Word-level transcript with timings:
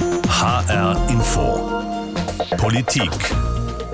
HR 0.00 0.96
Info. 1.10 1.68
Politik. 2.56 3.10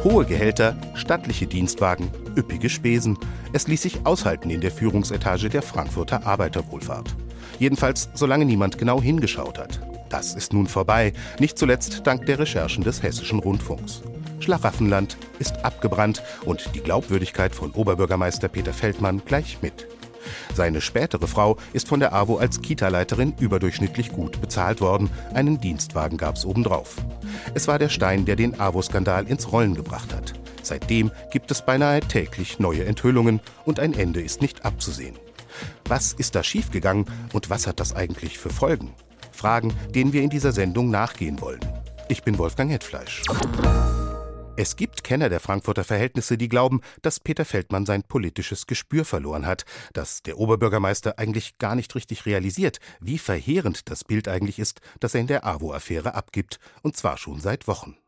Hohe 0.05 0.25
Gehälter, 0.25 0.77
stattliche 0.95 1.49
Dienstwagen, 1.49 2.13
üppige 2.37 2.71
Spesen. 2.71 3.19
Es 3.53 3.67
ließ 3.67 3.83
sich 3.83 4.07
aushalten 4.07 4.51
in 4.51 4.61
der 4.61 4.71
Führungsetage 4.71 5.49
der 5.49 5.63
Frankfurter 5.63 6.25
Arbeiterwohlfahrt. 6.25 7.17
Jedenfalls, 7.59 8.09
solange 8.15 8.45
niemand 8.45 8.79
genau 8.79 9.03
hingeschaut 9.03 9.59
hat. 9.59 9.81
Das 10.09 10.35
ist 10.35 10.53
nun 10.53 10.69
vorbei, 10.69 11.13
nicht 11.41 11.59
zuletzt 11.59 12.03
dank 12.07 12.25
der 12.27 12.39
Recherchen 12.39 12.85
des 12.85 13.03
Hessischen 13.03 13.41
Rundfunks. 13.41 14.03
Schlaraffenland 14.39 15.17
ist 15.41 15.65
abgebrannt 15.65 16.23
und 16.45 16.71
die 16.77 16.81
Glaubwürdigkeit 16.81 17.53
von 17.53 17.73
Oberbürgermeister 17.73 18.47
Peter 18.47 18.73
Feldmann 18.73 19.23
gleich 19.25 19.59
mit. 19.61 19.89
Seine 20.55 20.81
spätere 20.81 21.27
Frau 21.27 21.57
ist 21.73 21.89
von 21.89 22.01
der 22.01 22.13
AWO 22.13 22.39
als 22.39 22.61
Kita-Leiterin 22.61 23.35
überdurchschnittlich 23.39 24.13
gut 24.13 24.41
bezahlt 24.41 24.81
worden. 24.81 25.11
Einen 25.35 25.61
Dienstwagen 25.61 26.19
gab 26.19 26.37
es 26.37 26.45
obendrauf. 26.45 26.97
Es 27.55 27.69
war 27.69 27.79
der 27.79 27.89
Stein, 27.89 28.25
der 28.25 28.37
den 28.37 28.59
AWO-Skandal 28.59 29.27
ins 29.27 29.53
Rollen 29.53 29.75
gebracht 29.75 30.15
hat. 30.15 30.35
Seitdem 30.63 31.11
gibt 31.31 31.51
es 31.51 31.65
beinahe 31.65 32.01
täglich 32.01 32.59
neue 32.59 32.85
Enthüllungen 32.85 33.41
und 33.65 33.79
ein 33.79 33.95
Ende 33.95 34.21
ist 34.21 34.43
nicht 34.43 34.65
abzusehen. 34.65 35.17
Was 35.87 36.13
ist 36.13 36.35
da 36.35 36.43
schiefgegangen 36.43 37.07
und 37.33 37.51
was 37.51 37.67
hat 37.67 37.81
das 37.81 37.95
eigentlich 37.95 38.39
für 38.39 38.51
Folgen? 38.51 38.93
Fragen, 39.31 39.73
denen 39.95 40.13
wir 40.13 40.23
in 40.23 40.31
dieser 40.31 40.53
Sendung 40.53 40.91
nachgehen 40.91 41.41
wollen. 41.41 41.61
Ich 42.09 42.23
bin 42.23 42.39
Wolfgang 42.39 42.71
Hetfleisch. 42.71 43.23
Es 44.59 44.77
gibt 44.77 45.05
Kenner 45.05 45.29
der 45.29 45.41
Frankfurter 45.41 45.85
Verhältnisse, 45.85 46.39
die 46.39 46.49
glauben, 46.49 46.81
dass 47.03 47.21
Peter 47.21 47.45
Feldmann 47.45 47.85
sein 47.85 48.03
politisches 48.03 48.67
Gespür 48.67 49.05
verloren 49.05 49.45
hat, 49.45 49.67
dass 49.93 50.23
der 50.23 50.39
Oberbürgermeister 50.39 51.19
eigentlich 51.19 51.59
gar 51.59 51.75
nicht 51.75 51.95
richtig 51.95 52.25
realisiert, 52.25 52.79
wie 52.99 53.19
verheerend 53.19 53.91
das 53.91 54.03
Bild 54.03 54.29
eigentlich 54.29 54.59
ist, 54.59 54.81
das 54.99 55.15
er 55.15 55.21
in 55.21 55.27
der 55.27 55.45
AWO-Affäre 55.45 56.15
abgibt, 56.15 56.59
und 56.81 56.97
zwar 56.97 57.19
schon 57.19 57.39
seit 57.39 57.69
Wochen. 57.69 57.99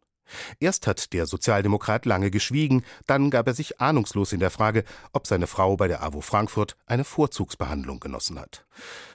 Erst 0.60 0.86
hat 0.86 1.12
der 1.12 1.26
Sozialdemokrat 1.26 2.06
lange 2.06 2.30
geschwiegen, 2.30 2.84
dann 3.06 3.30
gab 3.30 3.46
er 3.46 3.54
sich 3.54 3.80
ahnungslos 3.80 4.32
in 4.32 4.40
der 4.40 4.50
Frage, 4.50 4.84
ob 5.12 5.26
seine 5.26 5.46
Frau 5.46 5.76
bei 5.76 5.88
der 5.88 6.02
AWO 6.02 6.20
Frankfurt 6.20 6.76
eine 6.86 7.04
Vorzugsbehandlung 7.04 8.00
genossen 8.00 8.38
hat. 8.38 8.64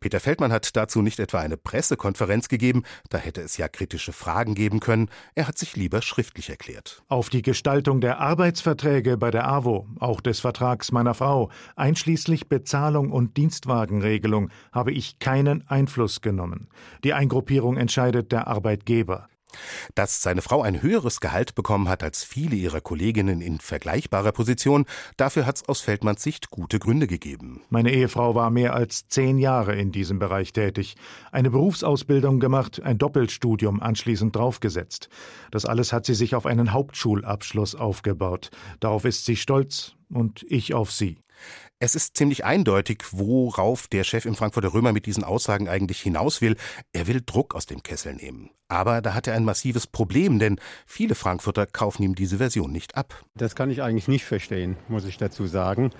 Peter 0.02 0.20
Feldmann 0.20 0.52
hat 0.52 0.76
dazu 0.76 1.02
nicht 1.02 1.20
etwa 1.20 1.40
eine 1.40 1.58
Pressekonferenz 1.58 2.50
gegeben, 2.50 2.84
da 3.10 3.18
hätte 3.18 3.42
es 3.42 3.58
ja 3.58 3.68
kritische 3.68 4.12
Fragen 4.14 4.56
geben 4.56 4.80
können, 4.80 5.10
er 5.36 5.48
hat 5.48 5.58
sich 5.58 5.76
lieber 5.76 6.02
schriftlich 6.02 6.50
erklärt. 6.50 7.04
Auf 7.08 7.30
die 7.30 7.42
Gestaltung 7.42 8.02
der 8.02 8.20
Arbeitsverträge 8.20 9.18
bei 9.18 9.32
der 9.32 9.48
AWO, 9.48 9.88
auch 10.00 10.22
des 10.22 10.40
Vertrags 10.40 10.92
meiner 10.92 11.14
Frau, 11.14 11.50
einschließlich 11.76 12.50
Bezahlung 12.50 13.12
und 13.12 13.38
Dienstwagenregelung, 13.38 14.50
habe 14.72 14.92
ich 14.92 15.20
keinen 15.20 15.68
Einfluss 15.68 16.22
genommen. 16.22 16.68
Die 17.04 17.14
Eingruppierung 17.14 17.78
entscheidet 17.78 18.32
der 18.32 18.48
Arbeitgeber. 18.48 19.28
Dass 19.96 20.22
seine 20.22 20.42
Frau 20.42 20.62
ein 20.62 20.82
höheres 20.82 21.20
Gehalt 21.20 21.56
bekommen 21.56 21.90
hat 21.90 22.04
als 22.04 22.24
viele 22.24 22.56
ihrer 22.56 22.82
Kolleginnen 22.82 23.42
in 23.42 23.60
vergleichbarer 23.60 24.32
Position, 24.32 24.86
dafür 25.18 25.46
hat 25.46 25.58
es 25.58 25.68
aus 25.68 25.82
Feldmanns 25.82 26.24
Sicht 26.24 26.50
gute 26.50 26.80
Gründe 26.80 27.08
gegeben. 27.08 27.62
Meine 27.70 27.92
Ehefrau 27.92 28.36
war 28.36 28.50
mehr 28.50 28.74
als 28.74 29.08
zehn 29.08 29.38
Jahre 29.38 29.76
in 29.76 29.92
diesem 29.92 30.20
Bereich 30.20 30.54
tätig, 30.54 30.96
eine 31.32 31.50
Berufsausbildung 31.50 32.40
gemacht, 32.40 32.82
ein 32.84 32.98
Doppelstudium 32.98 33.82
anschließend 33.82 34.36
draufgesetzt. 34.36 35.10
Das 35.52 35.66
alles 35.66 35.94
hat 35.94 36.06
sie 36.06 36.16
sich 36.16 36.36
auf 36.36 36.46
einen 36.46 36.74
Hauptschulabschluss 36.74 37.76
aufgebaut. 37.76 38.50
Darauf 38.80 39.06
ist 39.06 39.26
sie 39.26 39.36
stolz 39.36 39.96
und 40.10 40.46
ich 40.48 40.74
auf 40.74 40.92
sie. 40.92 41.23
Es 41.86 41.96
ist 41.96 42.16
ziemlich 42.16 42.46
eindeutig, 42.46 43.04
worauf 43.12 43.90
der 43.90 44.06
Chef 44.06 44.24
im 44.24 44.36
Frankfurter 44.36 44.74
Römer 44.74 44.94
mit 44.94 45.06
diesen 45.06 45.26
Aussagen 45.26 45.68
eigentlich 45.68 46.00
hinaus 46.00 46.40
will. 46.40 46.56
Er 46.94 47.08
will 47.08 47.22
Druck 47.26 47.56
aus 47.56 47.66
dem 47.66 47.84
Kessel 47.84 48.14
nehmen. 48.14 48.52
Aber 48.70 49.02
da 49.02 49.14
hat 49.14 49.28
er 49.28 49.34
ein 49.34 49.44
massives 49.44 49.86
Problem, 49.86 50.40
denn 50.40 50.62
viele 50.86 51.14
Frankfurter 51.14 51.66
kaufen 51.66 52.04
ihm 52.04 52.16
diese 52.16 52.38
Version 52.38 52.72
nicht 52.72 52.96
ab. 52.96 53.26
Das 53.36 53.54
kann 53.54 53.70
ich 53.70 53.84
eigentlich 53.84 54.08
nicht 54.08 54.24
verstehen, 54.24 54.78
muss 54.88 55.04
ich 55.04 55.18
dazu 55.18 55.46
sagen. 55.46 55.92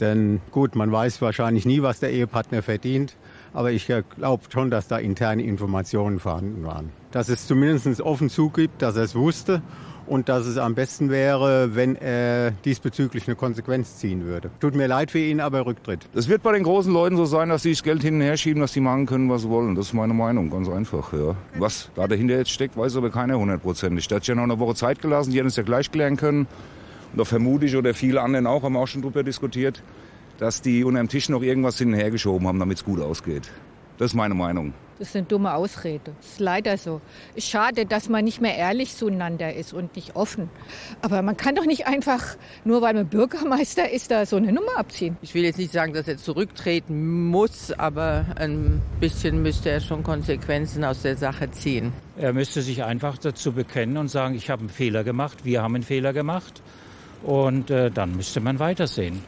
Denn 0.00 0.42
gut, 0.50 0.76
man 0.76 0.92
weiß 0.92 1.22
wahrscheinlich 1.22 1.64
nie, 1.64 1.80
was 1.80 1.98
der 1.98 2.12
Ehepartner 2.12 2.62
verdient. 2.62 3.16
Aber 3.54 3.72
ich 3.72 3.86
glaube 3.86 4.42
schon, 4.50 4.70
dass 4.70 4.86
da 4.86 4.98
interne 4.98 5.44
Informationen 5.44 6.18
vorhanden 6.20 6.62
waren. 6.66 6.90
Dass 7.10 7.30
es 7.30 7.46
zumindest 7.46 8.02
offen 8.02 8.28
zugibt, 8.28 8.82
dass 8.82 8.96
er 8.96 9.04
es 9.04 9.14
wusste 9.14 9.62
und 10.12 10.28
dass 10.28 10.46
es 10.46 10.58
am 10.58 10.74
besten 10.74 11.08
wäre, 11.08 11.74
wenn 11.74 11.96
er 11.96 12.50
diesbezüglich 12.66 13.26
eine 13.26 13.34
Konsequenz 13.34 13.96
ziehen 13.96 14.26
würde. 14.26 14.50
Tut 14.60 14.74
mir 14.74 14.86
leid 14.86 15.10
für 15.10 15.18
ihn, 15.18 15.40
aber 15.40 15.58
er 15.58 15.66
rücktritt. 15.66 16.06
Es 16.14 16.28
wird 16.28 16.42
bei 16.42 16.52
den 16.52 16.64
großen 16.64 16.92
Leuten 16.92 17.16
so 17.16 17.24
sein, 17.24 17.48
dass 17.48 17.62
sie 17.62 17.70
das 17.70 17.82
Geld 17.82 18.02
hin 18.02 18.16
und 18.16 18.20
her 18.20 18.36
schieben, 18.36 18.60
dass 18.60 18.74
sie 18.74 18.80
machen 18.80 19.06
können, 19.06 19.30
was 19.30 19.42
sie 19.42 19.48
wollen. 19.48 19.74
Das 19.74 19.86
ist 19.86 19.94
meine 19.94 20.12
Meinung, 20.12 20.50
ganz 20.50 20.68
einfach. 20.68 21.14
Ja. 21.14 21.34
Was 21.54 21.90
da 21.94 22.06
dahinter 22.06 22.36
jetzt 22.36 22.50
steckt, 22.50 22.76
weiß 22.76 22.96
aber 22.96 23.08
keiner 23.08 23.38
hundertprozentig. 23.38 24.06
Da 24.06 24.16
hat 24.16 24.26
ja 24.26 24.34
noch 24.34 24.42
eine 24.42 24.58
Woche 24.58 24.74
Zeit 24.74 25.00
gelassen, 25.00 25.30
die 25.30 25.38
hätten 25.38 25.48
es 25.48 25.56
ja 25.56 25.62
gleich 25.62 25.90
klären 25.90 26.18
können. 26.18 26.40
Und 27.12 27.18
da 27.18 27.24
vermute 27.24 27.64
ich, 27.64 27.74
oder 27.74 27.94
viele 27.94 28.20
anderen 28.20 28.46
auch, 28.46 28.64
haben 28.64 28.76
auch 28.76 28.88
schon 28.88 29.00
drüber 29.00 29.22
diskutiert, 29.22 29.82
dass 30.36 30.60
die 30.60 30.84
unter 30.84 31.00
dem 31.00 31.08
Tisch 31.08 31.30
noch 31.30 31.40
irgendwas 31.40 31.78
hin 31.78 31.88
und 31.88 31.94
her 31.94 32.10
geschoben 32.10 32.46
haben, 32.46 32.58
damit 32.58 32.76
es 32.76 32.84
gut 32.84 33.00
ausgeht. 33.00 33.50
Das 34.02 34.10
ist 34.10 34.16
meine 34.16 34.34
Meinung. 34.34 34.74
Das 34.98 35.10
ist 35.10 35.16
eine 35.16 35.26
dumme 35.26 35.54
Ausrede. 35.54 36.12
Das 36.18 36.32
ist 36.32 36.40
leider 36.40 36.76
so. 36.76 37.00
Es 37.36 37.44
ist 37.44 37.50
schade, 37.50 37.86
dass 37.86 38.08
man 38.08 38.24
nicht 38.24 38.40
mehr 38.40 38.56
ehrlich 38.56 38.96
zueinander 38.96 39.54
ist 39.54 39.72
und 39.72 39.94
nicht 39.94 40.16
offen. 40.16 40.50
Aber 41.02 41.22
man 41.22 41.36
kann 41.36 41.54
doch 41.54 41.66
nicht 41.66 41.86
einfach, 41.86 42.36
nur 42.64 42.82
weil 42.82 42.94
man 42.94 43.06
Bürgermeister 43.06 43.88
ist, 43.92 44.10
da 44.10 44.26
so 44.26 44.34
eine 44.34 44.52
Nummer 44.52 44.76
abziehen. 44.76 45.16
Ich 45.22 45.34
will 45.34 45.44
jetzt 45.44 45.58
nicht 45.58 45.70
sagen, 45.70 45.92
dass 45.92 46.08
er 46.08 46.16
zurücktreten 46.16 47.28
muss, 47.28 47.70
aber 47.70 48.26
ein 48.34 48.82
bisschen 48.98 49.40
müsste 49.40 49.70
er 49.70 49.80
schon 49.80 50.02
Konsequenzen 50.02 50.82
aus 50.82 51.02
der 51.02 51.14
Sache 51.14 51.48
ziehen. 51.52 51.92
Er 52.16 52.32
müsste 52.32 52.60
sich 52.60 52.82
einfach 52.82 53.18
dazu 53.18 53.52
bekennen 53.52 53.98
und 53.98 54.08
sagen, 54.08 54.34
ich 54.34 54.50
habe 54.50 54.62
einen 54.62 54.70
Fehler 54.70 55.04
gemacht, 55.04 55.44
wir 55.44 55.62
haben 55.62 55.76
einen 55.76 55.84
Fehler 55.84 56.12
gemacht. 56.12 56.60
Und 57.22 57.70
äh, 57.70 57.88
dann 57.92 58.16
müsste 58.16 58.40
man 58.40 58.58
weitersehen. 58.58 59.22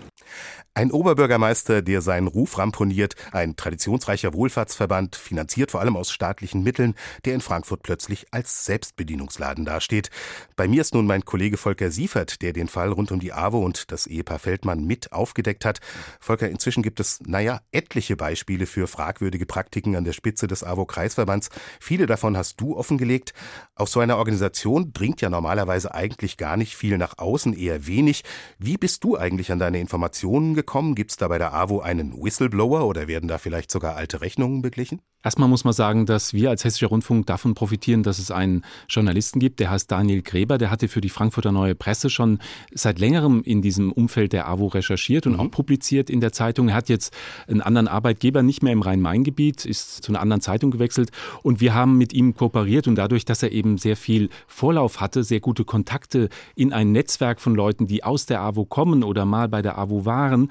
Ein 0.76 0.90
Oberbürgermeister, 0.90 1.82
der 1.82 2.02
seinen 2.02 2.26
Ruf 2.26 2.58
ramponiert, 2.58 3.14
ein 3.30 3.54
traditionsreicher 3.54 4.34
Wohlfahrtsverband, 4.34 5.14
finanziert 5.14 5.70
vor 5.70 5.80
allem 5.80 5.96
aus 5.96 6.10
staatlichen 6.10 6.64
Mitteln, 6.64 6.96
der 7.24 7.34
in 7.34 7.40
Frankfurt 7.40 7.84
plötzlich 7.84 8.26
als 8.32 8.64
Selbstbedienungsladen 8.64 9.64
dasteht. 9.64 10.10
Bei 10.56 10.66
mir 10.66 10.80
ist 10.80 10.92
nun 10.92 11.06
mein 11.06 11.24
Kollege 11.24 11.58
Volker 11.58 11.92
Siefert, 11.92 12.42
der 12.42 12.52
den 12.52 12.66
Fall 12.66 12.90
rund 12.90 13.12
um 13.12 13.20
die 13.20 13.32
AWO 13.32 13.60
und 13.64 13.92
das 13.92 14.08
Ehepaar 14.08 14.40
Feldmann 14.40 14.84
mit 14.84 15.12
aufgedeckt 15.12 15.64
hat. 15.64 15.78
Volker, 16.18 16.48
inzwischen 16.48 16.82
gibt 16.82 16.98
es, 16.98 17.20
naja, 17.24 17.60
etliche 17.70 18.16
Beispiele 18.16 18.66
für 18.66 18.88
fragwürdige 18.88 19.46
Praktiken 19.46 19.94
an 19.94 20.02
der 20.02 20.12
Spitze 20.12 20.48
des 20.48 20.64
AWO-Kreisverbands. 20.64 21.50
Viele 21.78 22.06
davon 22.06 22.36
hast 22.36 22.60
du 22.60 22.76
offengelegt. 22.76 23.32
Aus 23.76 23.92
so 23.92 24.00
einer 24.00 24.16
Organisation 24.16 24.92
dringt 24.92 25.20
ja 25.20 25.30
normalerweise 25.30 25.94
eigentlich 25.94 26.36
gar 26.36 26.56
nicht 26.56 26.74
viel 26.74 26.98
nach 26.98 27.18
außen, 27.18 27.52
eher 27.52 27.86
wenig. 27.86 28.24
Wie 28.58 28.76
bist 28.76 29.04
du 29.04 29.16
eigentlich 29.16 29.52
an 29.52 29.60
deine 29.60 29.78
Informationen 29.78 30.54
gekommen? 30.54 30.63
Gekommen? 30.64 30.94
Gibt 30.94 31.10
es 31.12 31.16
da 31.16 31.28
bei 31.28 31.38
der 31.38 31.52
AWO 31.54 31.80
einen 31.80 32.20
Whistleblower 32.22 32.86
oder 32.86 33.06
werden 33.06 33.28
da 33.28 33.38
vielleicht 33.38 33.70
sogar 33.70 33.97
alte 33.97 34.20
Rechnungen 34.20 34.62
beglichen? 34.62 35.00
Erstmal 35.25 35.48
muss 35.48 35.64
man 35.64 35.72
sagen, 35.72 36.04
dass 36.04 36.34
wir 36.34 36.50
als 36.50 36.64
Hessischer 36.64 36.88
Rundfunk 36.88 37.25
davon 37.25 37.54
profitieren, 37.54 38.02
dass 38.02 38.19
es 38.19 38.30
einen 38.30 38.62
Journalisten 38.91 39.41
gibt, 39.41 39.58
der 39.58 39.70
heißt 39.70 39.91
Daniel 39.91 40.20
Gräber, 40.20 40.58
der 40.58 40.70
hatte 40.70 40.86
für 40.86 41.00
die 41.00 41.08
Frankfurter 41.08 41.50
Neue 41.50 41.74
Presse 41.74 42.10
schon 42.10 42.41
seit 42.74 42.98
längerem 42.98 43.42
in 43.42 43.62
diesem 43.62 43.91
Umfeld 43.91 44.34
der 44.34 44.47
AWO 44.48 44.66
recherchiert 44.66 45.26
und 45.26 45.32
mhm. 45.32 45.41
auch 45.41 45.50
publiziert 45.50 46.10
in 46.10 46.20
der 46.20 46.32
Zeitung. 46.32 46.69
Er 46.69 46.74
hat 46.74 46.91
jetzt 46.91 47.14
einen 47.48 47.62
anderen 47.62 47.88
Arbeitgeber, 47.88 48.42
nicht 48.42 48.62
mehr 48.62 48.74
im 48.74 48.82
Rhein-Main-Gebiet, 48.82 49.64
ist 49.64 50.03
zu 50.04 50.12
einer 50.12 50.20
anderen 50.20 50.42
Zeitung 50.42 50.70
gewechselt 50.70 51.10
und 51.42 51.58
wir 51.62 51.72
haben 51.72 51.97
mit 51.97 52.12
ihm 52.12 52.34
kooperiert 52.34 52.86
und 52.86 52.97
dadurch, 52.97 53.24
dass 53.24 53.42
er 53.42 53.50
eben 53.50 53.78
sehr 53.78 53.97
viel 53.97 54.28
Vorlauf 54.47 55.00
hatte, 55.00 55.24
sehr 55.24 55.41
gute 55.41 55.64
Kontakte 55.64 56.28
in 56.54 56.74
ein 56.74 56.92
Netzwerk 56.92 57.41
von 57.41 57.54
Leuten, 57.54 57.86
die 57.86 58.04
aus 58.04 58.26
der 58.26 58.42
AWO 58.42 58.66
kommen 58.66 59.03
oder 59.03 59.24
mal 59.24 59.48
bei 59.48 59.62
der 59.62 59.78
AWO 59.78 60.04
waren, 60.04 60.50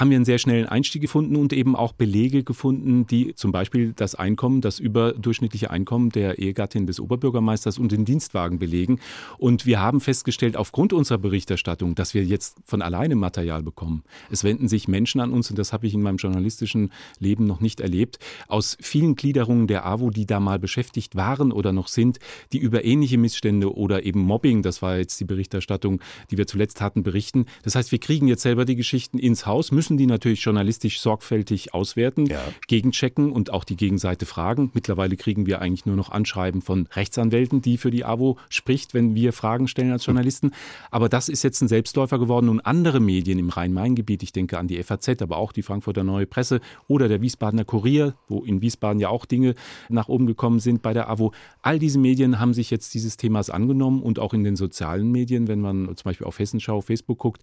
haben 0.00 0.08
wir 0.08 0.16
einen 0.16 0.24
sehr 0.24 0.38
schnellen 0.38 0.66
Einstieg 0.66 1.02
gefunden 1.02 1.36
und 1.36 1.52
eben 1.52 1.76
auch 1.76 1.92
Belege 1.92 2.42
gefunden, 2.42 3.06
die 3.06 3.34
zum 3.34 3.52
Beispiel 3.52 3.92
das 3.94 4.14
Einkommen, 4.14 4.62
das 4.62 4.78
überdurchschnittliche 4.78 5.70
Einkommen 5.70 6.08
der 6.08 6.38
Ehegattin 6.38 6.86
des 6.86 6.98
Oberbürgermeisters 7.00 7.78
und 7.78 7.92
den 7.92 8.06
Dienstwagen 8.06 8.58
belegen. 8.58 8.98
Und 9.36 9.66
wir 9.66 9.78
haben 9.78 10.00
festgestellt, 10.00 10.56
aufgrund 10.56 10.94
unserer 10.94 11.18
Berichterstattung, 11.18 11.94
dass 11.94 12.14
wir 12.14 12.24
jetzt 12.24 12.56
von 12.64 12.80
alleine 12.80 13.14
Material 13.14 13.62
bekommen. 13.62 14.02
Es 14.30 14.42
wenden 14.42 14.68
sich 14.68 14.88
Menschen 14.88 15.20
an 15.20 15.32
uns, 15.32 15.50
und 15.50 15.58
das 15.58 15.74
habe 15.74 15.86
ich 15.86 15.92
in 15.92 16.00
meinem 16.00 16.16
journalistischen 16.16 16.92
Leben 17.18 17.46
noch 17.46 17.60
nicht 17.60 17.80
erlebt, 17.80 18.18
aus 18.48 18.78
vielen 18.80 19.16
Gliederungen 19.16 19.66
der 19.66 19.84
AWO, 19.84 20.08
die 20.08 20.24
da 20.24 20.40
mal 20.40 20.58
beschäftigt 20.58 21.14
waren 21.14 21.52
oder 21.52 21.72
noch 21.72 21.88
sind, 21.88 22.20
die 22.54 22.58
über 22.58 22.86
ähnliche 22.86 23.18
Missstände 23.18 23.74
oder 23.74 24.06
eben 24.06 24.20
Mobbing, 24.20 24.62
das 24.62 24.80
war 24.80 24.96
jetzt 24.96 25.20
die 25.20 25.26
Berichterstattung, 25.26 26.00
die 26.30 26.38
wir 26.38 26.46
zuletzt 26.46 26.80
hatten, 26.80 27.02
berichten. 27.02 27.44
Das 27.64 27.74
heißt, 27.74 27.92
wir 27.92 27.98
kriegen 27.98 28.28
jetzt 28.28 28.42
selber 28.42 28.64
die 28.64 28.76
Geschichten 28.76 29.18
ins 29.18 29.44
Haus, 29.44 29.72
müssen 29.72 29.89
müssen 29.90 29.98
die 29.98 30.06
natürlich 30.06 30.40
journalistisch 30.44 31.00
sorgfältig 31.00 31.74
auswerten, 31.74 32.26
Ja. 32.26 32.38
gegenchecken 32.68 33.32
und 33.32 33.52
auch 33.52 33.64
die 33.64 33.74
Gegenseite 33.76 34.24
fragen. 34.24 34.70
Mittlerweile 34.72 35.16
kriegen 35.16 35.46
wir 35.46 35.60
eigentlich 35.60 35.84
nur 35.84 35.96
noch 35.96 36.10
Anschreiben 36.10 36.62
von 36.62 36.86
Rechtsanwälten, 36.92 37.60
die 37.60 37.76
für 37.76 37.90
die 37.90 38.04
AWO 38.04 38.36
spricht, 38.50 38.94
wenn 38.94 39.16
wir 39.16 39.32
Fragen 39.32 39.66
stellen 39.66 39.90
als 39.90 40.06
Journalisten. 40.06 40.52
Aber 40.92 41.08
das 41.08 41.28
ist 41.28 41.42
jetzt 41.42 41.60
ein 41.60 41.66
Selbstläufer 41.66 42.20
geworden 42.20 42.48
und 42.48 42.60
andere 42.60 43.00
Medien 43.00 43.40
im 43.40 43.48
Rhein-Main-Gebiet, 43.48 44.22
ich 44.22 44.32
denke 44.32 44.58
an 44.58 44.68
die 44.68 44.80
FAZ, 44.80 45.22
aber 45.22 45.38
auch 45.38 45.50
die 45.50 45.62
Frankfurter 45.62 46.04
Neue 46.04 46.26
Presse 46.26 46.60
oder 46.86 47.08
der 47.08 47.20
Wiesbadener 47.20 47.64
Kurier, 47.64 48.14
wo 48.28 48.44
in 48.44 48.62
Wiesbaden 48.62 49.00
ja 49.00 49.08
auch 49.08 49.24
Dinge 49.26 49.56
nach 49.88 50.06
oben 50.08 50.26
gekommen 50.26 50.60
sind 50.60 50.82
bei 50.82 50.92
der 50.94 51.10
AWO. 51.10 51.32
All 51.62 51.80
diese 51.80 51.98
Medien 51.98 52.38
haben 52.38 52.54
sich 52.54 52.70
jetzt 52.70 52.94
dieses 52.94 53.16
Themas 53.16 53.50
angenommen 53.50 54.02
und 54.02 54.20
auch 54.20 54.34
in 54.34 54.44
den 54.44 54.54
sozialen 54.54 55.10
Medien, 55.10 55.48
wenn 55.48 55.60
man 55.60 55.86
zum 55.96 56.04
Beispiel 56.04 56.28
auf 56.28 56.38
Hessenschau, 56.38 56.80
Facebook 56.80 57.18
guckt, 57.18 57.42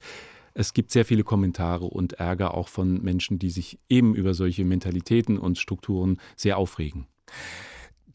es 0.59 0.73
gibt 0.73 0.89
sehr 0.89 1.05
viele 1.05 1.23
Kommentare 1.23 1.85
und 1.85 2.13
Ärger 2.13 2.55
auch 2.55 2.67
von 2.67 3.03
Menschen, 3.03 3.37
die 3.37 3.51
sich 3.51 3.77
eben 3.89 4.15
über 4.15 4.33
solche 4.33 4.65
Mentalitäten 4.65 5.37
und 5.37 5.59
Strukturen 5.59 6.19
sehr 6.35 6.57
aufregen. 6.57 7.05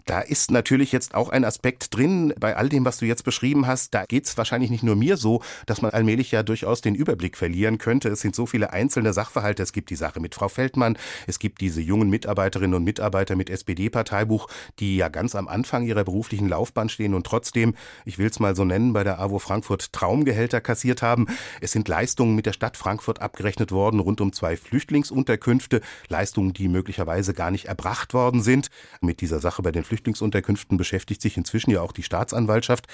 Da 0.05 0.21
ist 0.21 0.51
natürlich 0.51 0.93
jetzt 0.93 1.15
auch 1.15 1.29
ein 1.29 1.45
Aspekt 1.45 1.95
drin 1.95 2.35
bei 2.39 2.57
all 2.57 2.69
dem, 2.69 2.85
was 2.85 2.99
du 2.99 3.07
jetzt 3.07 3.25
beschrieben 3.25 3.67
hast. 3.67 3.95
Da 3.95 4.05
geht's 4.05 4.37
wahrscheinlich 4.37 4.71
nicht 4.71 4.83
nur 4.83 4.97
mir 4.97 5.17
so, 5.17 5.43
dass 5.67 5.83
man 5.83 5.93
allmählich 5.93 6.31
ja 6.31 6.43
durchaus 6.43 6.81
den 6.81 6.95
Überblick 6.95 7.37
verlieren 7.37 7.79
könnte. 7.79 8.09
Es 8.09 8.21
sind 8.21 8.35
so 8.35 8.47
viele 8.47 8.73
einzelne 8.73 9.13
Sachverhalte. 9.13 9.63
Es 9.63 9.73
gibt 9.73 9.91
die 9.91 9.97
Sache 9.97 10.21
mit 10.21 10.35
Frau 10.35 10.49
Feldmann. 10.49 10.99
Es 11.27 11.39
gibt 11.39 11.61
diese 11.61 11.81
jungen 11.81 12.11
Mitarbeiterinnen 12.11 12.75
und 12.75 12.85
Mitarbeiter 12.85 13.37
mit 13.37 13.51
SPD-Parteibuch, 13.51 14.49
die 14.79 14.97
ja 14.97 15.09
ganz 15.09 15.35
am 15.35 15.49
Anfang 15.49 15.85
ihrer 15.85 16.05
beruflichen 16.05 16.49
Laufbahn 16.49 16.89
stehen 16.89 17.15
und 17.15 17.27
trotzdem, 17.27 17.75
ich 18.05 18.19
will's 18.19 18.41
mal 18.41 18.57
so 18.57 18.65
nennen, 18.65 18.93
bei 18.93 19.05
der 19.05 19.21
AWO 19.21 19.39
Frankfurt 19.39 19.93
Traumgehälter 19.93 20.61
kassiert 20.61 21.03
haben. 21.03 21.27
Es 21.61 21.73
sind 21.73 21.89
Leistungen 21.89 22.35
mit 22.35 22.47
der 22.47 22.53
Stadt 22.53 22.77
Frankfurt 22.77 23.21
abgerechnet 23.21 23.73
worden 23.73 24.01
rund 24.01 24.21
um 24.21 24.33
zwei 24.33 24.57
Flüchtlingsunterkünfte. 24.57 25.81
Leistungen, 26.09 26.53
die 26.53 26.69
möglicherweise 26.69 27.35
gar 27.35 27.51
nicht 27.51 27.67
erbracht 27.67 28.15
worden 28.15 28.43
sind. 28.43 28.69
Mit 29.01 29.21
dieser 29.21 29.41
Sache 29.41 29.63
bei 29.63 29.73
den 29.73 29.85
Flüchtlingsunterkünften 29.93 30.79
beschäftigt 30.79 31.21
sich 31.21 31.37
inzwischen 31.37 31.71
ja 31.71 31.83
auch 31.83 31.93
die 31.93 32.03
Staatsanwaltschaft. 32.03 32.87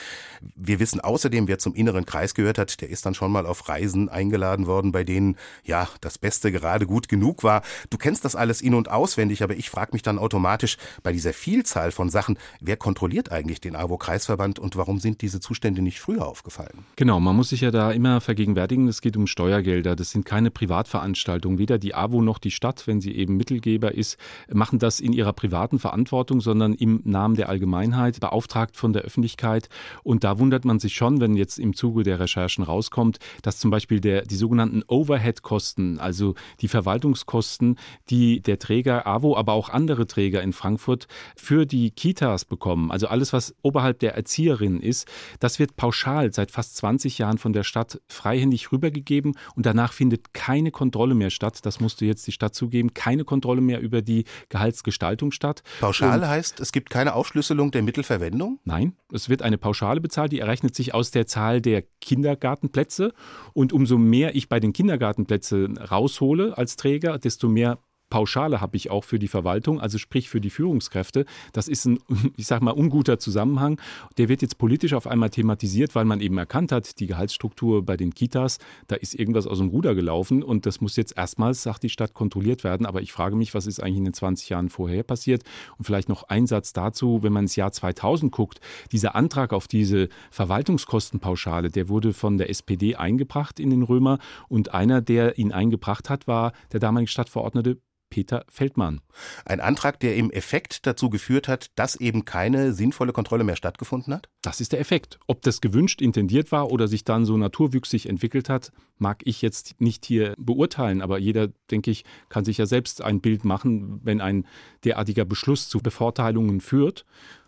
Wir 0.57 0.81
wissen 0.81 1.01
außerdem, 1.01 1.47
wer 1.47 1.61
zum 1.61 1.77
inneren 1.77 2.05
Kreis 2.05 2.35
gehört 2.35 2.59
hat, 2.59 2.81
der 2.81 2.91
ist 2.91 3.07
dann 3.07 3.15
schon 3.15 3.31
mal 3.31 3.47
auf 3.47 3.69
Reisen 3.69 4.09
eingeladen 4.09 4.67
worden, 4.67 4.91
bei 4.91 5.05
denen 5.05 5.37
ja 5.63 5.89
das 6.01 6.19
Beste 6.19 6.51
gerade 6.51 6.87
gut 6.87 7.09
genug 7.09 7.45
war. 7.45 7.63
Du 7.91 7.99
kennst 7.99 8.25
das 8.25 8.35
alles 8.35 8.61
in- 8.61 8.75
und 8.75 8.91
auswendig, 8.91 9.45
aber 9.45 9.55
ich 9.55 9.71
frage 9.71 9.93
mich 9.93 10.03
dann 10.03 10.19
automatisch 10.19 10.77
bei 11.05 11.13
dieser 11.13 11.33
Vielzahl 11.33 11.93
von 11.93 12.11
Sachen, 12.11 12.37
wer 12.61 12.77
kontrolliert 12.77 13.31
eigentlich 13.31 13.61
den 13.61 13.77
AWO-Kreisverband 13.77 14.59
und 14.59 14.75
warum 14.75 14.99
sind 14.99 15.23
diese 15.23 15.39
Zustände 15.39 15.81
nicht 15.81 16.01
früher 16.01 16.27
aufgefallen? 16.27 16.85
Genau, 16.97 17.21
man 17.21 17.37
muss 17.37 17.51
sich 17.51 17.61
ja 17.61 17.71
da 17.71 17.93
immer 17.93 18.21
vergegenwärtigen, 18.21 18.89
es 18.89 19.03
geht 19.03 19.17
um 19.17 19.29
Steuergelder. 19.29 19.95
Das 19.95 20.11
sind 20.11 20.25
keine 20.25 20.51
Privatveranstaltungen. 20.51 21.59
Weder 21.59 21.79
die 21.79 21.95
AWO 21.95 22.23
noch 22.23 22.39
die 22.39 22.51
Stadt, 22.51 22.89
wenn 22.89 23.01
sie 23.01 23.15
eben 23.15 23.37
Mittelgeber 23.37 23.95
ist, 23.95 24.19
machen 24.53 24.81
das 24.81 24.99
in 24.99 25.13
ihrer 25.13 25.33
privaten 25.33 25.79
Verantwortung, 25.79 26.41
sondern 26.41 26.75
im 26.75 26.88
Namen 27.05 27.37
der 27.37 27.49
Allgemeinheit, 27.49 28.21
beauftragt 28.21 28.77
von 28.77 28.93
der 28.93 29.03
Öffentlichkeit. 29.03 29.69
Und 30.03 30.25
da 30.25 30.39
wundert 30.39 30.65
man 30.65 30.79
sich 30.79 30.95
schon, 30.95 31.21
wenn 31.21 31.37
jetzt 31.37 31.59
im 31.59 31.75
Zuge 31.75 32.03
der 32.03 32.21
Recherchen 32.21 32.65
rauskommt, 32.65 33.19
dass 33.43 33.59
zum 33.59 33.71
Beispiel 33.71 34.01
der, 34.01 34.23
die 34.23 34.37
sogenannten 34.37 34.83
Overhead-Kosten, 34.87 35.99
also 35.99 36.35
die 36.61 36.69
Verwaltungskosten, 36.69 37.79
die 38.11 38.41
der 38.41 38.59
Träger 38.59 39.07
AWO, 39.07 39.37
aber 39.37 39.53
auch 39.53 39.69
andere 39.69 40.07
Träger 40.07 40.43
in 40.43 40.53
Frankfurt 40.53 41.07
für 41.37 41.67
die 41.67 41.91
Kitas 41.91 42.45
bekommen, 42.45 42.91
also 42.91 43.09
alles, 43.09 43.33
was 43.33 43.55
oberhalb 43.63 43.99
der 43.99 44.15
Erzieherin 44.15 44.81
ist, 44.81 45.09
das 45.41 45.59
wird 45.59 45.77
pauschal 45.77 46.33
seit 46.33 46.51
fast 46.51 46.77
20 46.77 47.19
Jahren 47.19 47.39
von 47.39 47.53
der 47.53 47.63
Stadt 47.63 48.01
freihändig 48.09 48.73
rübergegeben 48.73 49.37
und 49.55 49.67
danach 49.67 49.93
findet 49.93 50.33
keine 50.35 50.71
Kontrolle 50.71 51.15
mehr 51.15 51.31
statt. 51.31 51.61
Das 51.63 51.81
musste 51.81 52.05
jetzt 52.07 52.27
die 52.27 52.33
Stadt 52.33 52.55
zugeben, 52.55 52.95
keine 52.95 53.25
Kontrolle 53.25 53.61
mehr 53.61 53.81
über 53.81 54.03
die 54.03 54.25
Gehaltsgestaltung 54.49 55.33
statt. 55.33 55.63
Pauschal 55.81 56.21
Und 56.21 56.29
heißt, 56.29 56.61
es 56.61 56.73
gibt 56.73 56.78
keine 56.81 57.15
Aufschlüsselung 57.15 57.71
der 57.71 57.83
Mittelverwendung? 57.83 58.61
Nein, 58.65 58.97
es 59.13 59.29
wird 59.29 59.43
eine 59.43 59.59
Pauschale 59.59 60.01
bezahlt, 60.01 60.33
die 60.33 60.41
errechnet 60.41 60.75
sich 60.75 60.95
aus 60.95 61.11
der 61.11 61.27
Zahl 61.27 61.61
der 61.61 61.83
Kindergartenplätze. 62.01 63.13
Und 63.53 63.73
umso 63.73 63.99
mehr 63.99 64.35
ich 64.35 64.49
bei 64.49 64.61
den 64.61 64.73
Kindergartenplätzen 64.73 65.79
raushole 65.79 66.57
als 66.57 66.77
Träger, 66.77 67.19
desto 67.19 67.49
mehr 67.49 67.79
Pauschale 68.11 68.61
habe 68.61 68.77
ich 68.77 68.91
auch 68.91 69.05
für 69.05 69.19
die 69.19 69.29
Verwaltung, 69.29 69.81
also 69.81 69.99
sprich 69.99 70.29
für 70.29 70.41
die 70.41 70.51
Führungskräfte. 70.51 71.25
Das 71.53 71.69
ist 71.69 71.87
ein, 71.87 71.99
ich 72.37 72.47
sage 72.47 72.65
mal, 72.65 72.73
unguter 72.73 73.19
Zusammenhang. 73.19 73.81
Der 74.17 74.29
wird 74.29 74.43
jetzt 74.43 74.59
politisch 74.59 74.95
auf 74.95 75.07
einmal 75.07 75.31
thematisiert, 75.31 75.95
weil 75.95 76.05
man 76.05 76.21
eben 76.21 76.39
erkannt 76.39 76.73
hat, 76.73 77.01
die 77.01 77.07
Gehaltsstruktur 77.07 77.85
bei 77.85 77.97
den 77.97 78.15
Kitas, 78.15 78.59
da 78.87 78.97
ist 78.97 79.15
irgendwas 79.15 79.47
aus 79.47 79.59
dem 79.59 79.69
Ruder 79.69 79.95
gelaufen 79.95 80.43
und 80.43 80.67
das 80.67 80.81
muss 80.81 80.97
jetzt 80.97 81.17
erstmals, 81.17 81.63
sagt 81.63 81.83
die 81.83 81.89
Stadt, 81.89 82.15
kontrolliert 82.15 82.65
werden. 82.65 82.87
Aber 82.87 83.03
ich 83.03 83.13
frage 83.13 83.37
mich, 83.37 83.55
was 83.55 83.67
ist 83.67 83.81
eigentlich 83.81 83.99
in 83.99 84.05
den 84.05 84.15
20 84.15 84.49
Jahren 84.49 84.69
vorher 84.69 85.03
passiert? 85.03 85.43
Und 85.77 85.85
vielleicht 85.85 86.09
noch 86.09 86.25
ein 86.25 86.47
Satz 86.47 86.73
dazu, 86.73 87.23
wenn 87.23 87.33
man 87.33 87.45
ins 87.45 87.57
Jahr 87.57 87.73
2000 87.73 88.33
guckt, 88.33 88.61
dieser 88.93 89.15
Antrag 89.15 89.53
auf 89.53 89.69
diese 89.69 90.09
Verwaltungskostenpauschale, 90.31 91.71
der 91.71 91.89
wurde 91.89 92.13
von 92.13 92.39
der 92.39 92.51
SPD 92.51 92.97
eingebracht 92.97 93.61
in 93.61 93.71
den 93.71 93.83
Römer 93.83 94.19
und 94.49 94.75
einer, 94.75 95.01
der 95.01 95.39
ihn 95.39 95.53
eingebracht 95.53 96.11
hat, 96.11 96.27
war 96.27 96.53
der 96.73 96.81
damalige 96.81 97.11
Stadtverordnete 97.11 97.79
Peter 98.11 98.45
Feldmann. 98.49 99.01
Ein 99.45 99.61
Antrag, 99.61 100.01
der 100.01 100.17
im 100.17 100.31
Effekt 100.31 100.87
dazu 100.87 101.11
geführt 101.11 101.49
hat, 101.49 101.71
dass 101.75 101.97
eben 101.97 102.25
keine 102.25 102.73
sinnvolle 102.73 103.13
Kontrolle 103.13 103.45
mehr 103.45 103.57
stattgefunden 103.57 104.15
hat? 104.15 104.29
Das 104.43 104.61
ist 104.61 104.73
der 104.73 104.81
Effekt. 104.81 105.19
Ob 105.27 105.43
das 105.43 105.61
gewünscht, 105.61 106.01
intendiert 106.01 106.53
war 106.53 106.71
oder 106.71 106.89
sich 106.89 107.05
dann 107.05 107.25
so 107.25 107.37
naturwüchsig 107.37 108.09
entwickelt 108.09 108.49
hat, 108.49 108.73
mag 108.99 109.23
ich 109.25 109.43
jetzt 109.43 109.81
nicht 109.81 110.05
hier 110.05 110.35
beurteilen. 110.39 111.03
Aber 111.03 111.19
jeder, 111.19 111.49
denke 111.71 111.91
ich, 111.91 112.05
kann 112.29 112.45
sich 112.45 112.59
ja 112.59 112.67
selbst 112.67 113.03
ein 113.03 113.21
Bild 113.21 113.45
machen, 113.45 114.01
wenn 114.03 114.21
ein 114.21 114.47
derartiger 114.85 115.25
Beschluss 115.25 115.69
zu 115.69 115.81
Bevorteilungen 115.81 116.61
führt. 116.61 117.05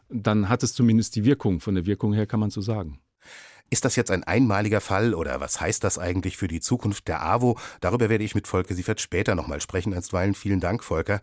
Dann 0.09 0.49
hat 0.49 0.63
es 0.63 0.75
zumindest 0.75 1.17
die 1.17 1.25
Wirkung. 1.25 1.61
Von 1.61 1.75
der 1.75 1.87
Wirkung 1.87 2.13
her 2.13 2.27
kann 2.27 2.41
man 2.41 2.51
so 2.51 2.61
sagen. 2.61 2.99
Ist 3.72 3.84
das 3.84 3.94
jetzt 3.94 4.11
ein 4.11 4.25
einmaliger 4.25 4.81
Fall 4.81 5.14
oder 5.14 5.38
was 5.40 5.61
heißt 5.61 5.84
das 5.84 5.96
eigentlich 5.96 6.37
für 6.37 6.49
die 6.49 6.58
Zukunft 6.58 7.06
der 7.06 7.22
AWO? 7.22 7.56
Darüber 7.81 8.08
werde 8.08 8.25
ich 8.25 8.34
mit 8.34 8.49
Volker 8.49 8.75
Siefert 8.75 9.00
später 9.00 9.37
nochmal 9.37 9.61
sprechen. 9.61 9.94
Einstweilen 9.94 10.34
vielen 10.34 10.58
Dank, 10.58 10.82
Volker. 10.82 11.20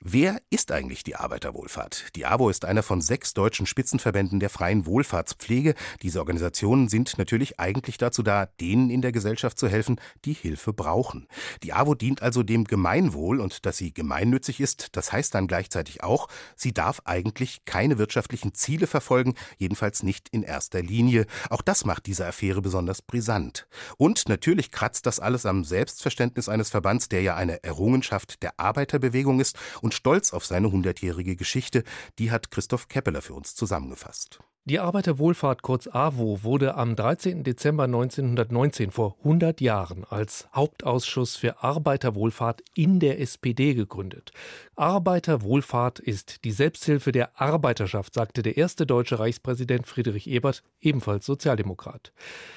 Wer 0.00 0.40
ist 0.50 0.70
eigentlich 0.70 1.02
die 1.02 1.16
Arbeiterwohlfahrt? 1.16 2.14
Die 2.14 2.26
AWO 2.26 2.48
ist 2.48 2.64
einer 2.64 2.84
von 2.84 3.00
sechs 3.00 3.34
deutschen 3.34 3.66
Spitzenverbänden 3.66 4.38
der 4.38 4.50
freien 4.50 4.86
Wohlfahrtspflege. 4.86 5.74
Diese 6.00 6.20
Organisationen 6.20 6.88
sind 6.88 7.18
natürlich 7.18 7.58
eigentlich 7.58 7.98
dazu 7.98 8.22
da, 8.22 8.46
denen 8.46 8.88
in 8.88 9.02
der 9.02 9.10
Gesellschaft 9.10 9.58
zu 9.58 9.68
helfen, 9.68 10.00
die 10.24 10.32
Hilfe 10.32 10.72
brauchen. 10.72 11.26
Die 11.64 11.72
AWO 11.72 11.96
dient 11.96 12.22
also 12.22 12.44
dem 12.44 12.64
Gemeinwohl 12.64 13.40
und 13.40 13.66
dass 13.66 13.78
sie 13.78 13.92
gemeinnützig 13.92 14.60
ist, 14.60 14.96
das 14.96 15.12
heißt 15.12 15.34
dann 15.34 15.48
gleichzeitig 15.48 16.04
auch, 16.04 16.28
sie 16.54 16.72
darf 16.72 17.02
eigentlich 17.04 17.64
keine 17.64 17.98
wirtschaftlichen 17.98 18.54
Ziele 18.54 18.86
verfolgen, 18.86 19.34
jedenfalls 19.58 20.04
nicht 20.04 20.28
in 20.30 20.44
erster 20.44 20.82
Linie. 20.82 21.26
Auch 21.50 21.62
das 21.62 21.79
macht 21.84 22.06
diese 22.06 22.26
Affäre 22.26 22.62
besonders 22.62 23.02
brisant. 23.02 23.66
Und 23.96 24.28
natürlich 24.28 24.70
kratzt 24.70 25.06
das 25.06 25.20
alles 25.20 25.46
am 25.46 25.64
Selbstverständnis 25.64 26.48
eines 26.48 26.70
Verbands, 26.70 27.08
der 27.08 27.22
ja 27.22 27.36
eine 27.36 27.62
Errungenschaft 27.62 28.42
der 28.42 28.58
Arbeiterbewegung 28.58 29.40
ist 29.40 29.58
und 29.80 29.94
stolz 29.94 30.32
auf 30.32 30.44
seine 30.44 30.70
hundertjährige 30.70 31.36
Geschichte, 31.36 31.84
die 32.18 32.30
hat 32.30 32.50
Christoph 32.50 32.88
Keppeler 32.88 33.22
für 33.22 33.34
uns 33.34 33.54
zusammengefasst. 33.54 34.40
Die 34.66 34.78
Arbeiterwohlfahrt 34.78 35.62
kurz 35.62 35.88
AWO 35.90 36.42
wurde 36.42 36.74
am 36.74 36.94
13. 36.94 37.44
Dezember 37.44 37.84
1919 37.84 38.90
vor 38.90 39.16
100 39.20 39.62
Jahren 39.62 40.04
als 40.04 40.48
Hauptausschuss 40.54 41.34
für 41.34 41.64
Arbeiterwohlfahrt 41.64 42.62
in 42.74 43.00
der 43.00 43.20
SPD 43.20 43.72
gegründet. 43.72 44.32
Arbeiterwohlfahrt 44.76 45.98
ist 45.98 46.44
die 46.44 46.52
Selbsthilfe 46.52 47.10
der 47.10 47.40
Arbeiterschaft, 47.40 48.12
sagte 48.12 48.42
der 48.42 48.58
erste 48.58 48.84
deutsche 48.84 49.18
Reichspräsident 49.18 49.86
Friedrich 49.86 50.26
Ebert, 50.26 50.62
ebenfalls 50.82 51.24
Sozialdemokrat. 51.24 52.12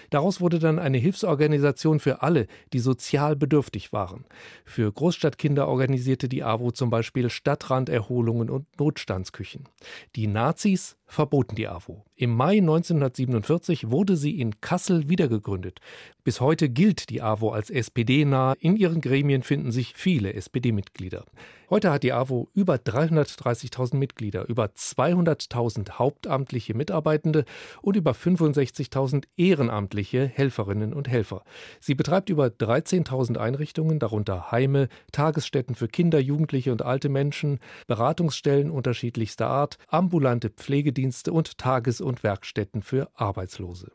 Daraus 0.09 0.41
wurde 0.41 0.59
dann 0.59 0.79
eine 0.79 0.97
Hilfsorganisation 0.97 2.01
für 2.01 2.21
alle, 2.21 2.47
die 2.73 2.79
sozial 2.79 3.37
bedürftig 3.37 3.93
waren. 3.93 4.25
Für 4.65 4.91
Großstadtkinder 4.91 5.69
organisierte 5.69 6.27
die 6.27 6.43
AWO 6.43 6.71
zum 6.71 6.89
Beispiel 6.89 7.29
Stadtranderholungen 7.29 8.49
und 8.49 8.67
Notstandsküchen. 8.77 9.69
Die 10.17 10.27
Nazis 10.27 10.97
verboten 11.05 11.55
die 11.55 11.67
AWO. 11.67 12.02
Im 12.15 12.35
Mai 12.35 12.57
1947 12.57 13.89
wurde 13.89 14.15
sie 14.15 14.39
in 14.39 14.61
Kassel 14.61 15.09
wiedergegründet. 15.09 15.79
Bis 16.23 16.41
heute 16.41 16.69
gilt 16.69 17.09
die 17.09 17.21
AWO 17.21 17.49
als 17.49 17.69
SPD-nah. 17.69 18.53
In 18.59 18.75
ihren 18.75 19.01
Gremien 19.01 19.41
finden 19.41 19.71
sich 19.71 19.93
viele 19.95 20.33
SPD-Mitglieder. 20.33 21.25
Heute 21.73 21.91
hat 21.91 22.03
die 22.03 22.13
AWO 22.13 22.49
über 22.53 22.75
330.000 22.75 23.95
Mitglieder, 23.95 24.47
über 24.47 24.65
200.000 24.65 25.93
hauptamtliche 25.93 26.75
Mitarbeitende 26.75 27.45
und 27.81 27.95
über 27.95 28.11
65.000 28.11 29.23
ehrenamtliche 29.37 30.27
Helferinnen 30.27 30.93
und 30.93 31.07
Helfer. 31.07 31.43
Sie 31.79 31.95
betreibt 31.95 32.29
über 32.29 32.45
13.000 32.45 33.37
Einrichtungen, 33.37 33.97
darunter 33.97 34.51
Heime, 34.51 34.87
Tagesstätten 35.11 35.73
für 35.73 35.87
Kinder, 35.87 36.19
Jugendliche 36.19 36.71
und 36.71 36.83
alte 36.83 37.09
Menschen, 37.09 37.57
Beratungsstellen 37.87 38.69
unterschiedlichster 38.69 39.47
Art, 39.47 39.79
ambulante 39.87 40.51
Pflegedienste 40.51 41.33
und 41.33 41.57
Tages- 41.57 42.01
und 42.01 42.21
Werkstätten 42.21 42.83
für 42.83 43.09
Arbeitslose. 43.15 43.89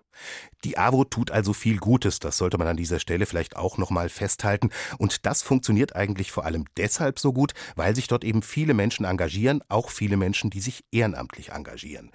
Die 0.65 0.77
AWO 0.77 1.05
tut 1.05 1.31
also 1.31 1.53
viel 1.53 1.79
Gutes, 1.79 2.19
das 2.19 2.37
sollte 2.37 2.59
man 2.59 2.67
an 2.67 2.77
dieser 2.77 2.99
Stelle 2.99 3.27
vielleicht 3.27 3.57
auch 3.57 3.79
nochmal 3.79 4.09
festhalten. 4.09 4.71
Und 4.99 5.25
das 5.27 5.43
funktioniert 5.43 5.95
eigentlich 5.95 6.33
vor 6.33 6.45
allem 6.45 6.65
deshalb 6.77 7.19
so 7.19 7.33
gut, 7.33 7.55
weil 7.77 7.95
sich 7.95 8.09
dort 8.09 8.25
eben 8.25 8.43
viele 8.43 8.75
Menschen 8.75 9.05
engagieren, 9.05 9.63
auch 9.69 9.91
viele 9.91 10.17
Menschen, 10.17 10.51
die 10.51 10.61
sich 10.61 10.85
ehrenamtlich 10.91 11.51
engagieren. 11.51 12.11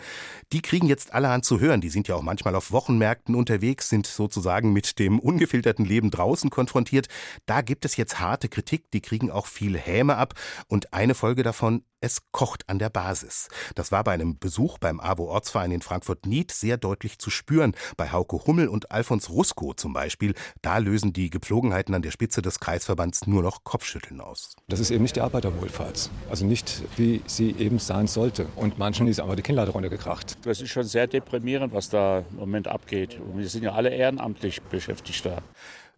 Die 0.52 0.62
kriegen 0.62 0.88
jetzt 0.88 1.14
allerhand 1.14 1.46
zu 1.46 1.60
hören, 1.60 1.82
die 1.82 1.90
sind 1.90 2.08
ja 2.08 2.16
auch 2.16 2.22
manchmal 2.22 2.56
auf 2.56 2.72
Wochenmärkten 2.72 3.36
unterwegs, 3.36 3.90
sind 3.90 4.06
sozusagen 4.06 4.74
mit 4.74 5.00
dem 5.00 5.20
ungefilterten 5.20 5.86
Leben 5.86 6.12
draußen 6.12 6.50
konfrontiert. 6.50 7.08
Da 7.46 7.62
gibt 7.62 7.86
es 7.86 7.96
jetzt 7.96 8.20
harte 8.20 8.50
Kritik, 8.50 8.92
die 8.92 9.02
kriegen 9.02 9.32
auch 9.32 9.48
viel 9.48 9.78
Häme 9.78 10.18
ab. 10.18 10.34
Und 10.68 10.94
eine 10.94 11.16
Folge 11.16 11.44
davon 11.44 11.84
es 12.04 12.22
kocht 12.32 12.70
an 12.70 12.80
der 12.80 12.90
Basis. 12.90 13.48
Das 13.76 13.92
war 13.94 14.04
bei 14.04 14.12
einem 14.12 14.38
Besuch 14.38 14.78
beim 14.78 15.00
AWO-Ortsverein 15.00 15.72
in 15.72 15.82
Frankfurt-Nied 15.82 16.52
sehr 16.52 16.76
deutlich 16.76 17.18
zu 17.18 17.30
spüren. 17.30 17.74
Bei 17.96 18.12
Hauke 18.12 18.46
Hummel 18.46 18.68
und 18.68 18.92
Alfons 18.92 19.30
Rusko 19.30 19.74
zum 19.74 19.94
Beispiel. 19.94 20.34
Da 20.62 20.80
lösen 20.80 21.14
die 21.14 21.30
Gepflogenheiten 21.30 21.96
an 21.96 22.02
der 22.02 22.12
Spitze 22.12 22.42
des 22.42 22.60
Kreisverbands 22.60 23.26
nur 23.26 23.42
noch 23.42 23.64
Kopfschütteln 23.64 24.20
aus. 24.20 24.56
Das 24.68 24.82
ist 24.82 24.92
eben 24.92 25.04
nicht 25.04 25.16
die 25.16 25.22
Arbeiterwohlfahrt. 25.22 26.10
Also 26.30 26.46
nicht, 26.46 26.84
wie 26.98 27.22
sie 27.26 27.56
eben 27.58 27.80
sein 27.80 28.08
sollte. 28.08 28.48
Und 28.58 28.78
manchen 28.78 29.08
ist 29.08 29.22
einfach 29.22 29.36
die 29.36 29.42
Kinnlade 29.42 29.72
runtergekracht. 29.72 30.46
Das 30.46 30.60
ist 30.60 30.72
schon 30.72 30.84
sehr 30.84 31.08
deprimierend, 31.08 31.74
was 31.74 31.88
da 31.88 32.26
im 32.32 32.36
Moment 32.36 32.68
abgeht. 32.68 33.18
Und 33.18 33.38
wir 33.38 33.48
sind 33.48 33.64
ja 33.64 33.72
alle 33.72 33.90
ehrenamtlich 33.90 34.62
beschäftigt 34.64 35.26
da. 35.26 35.42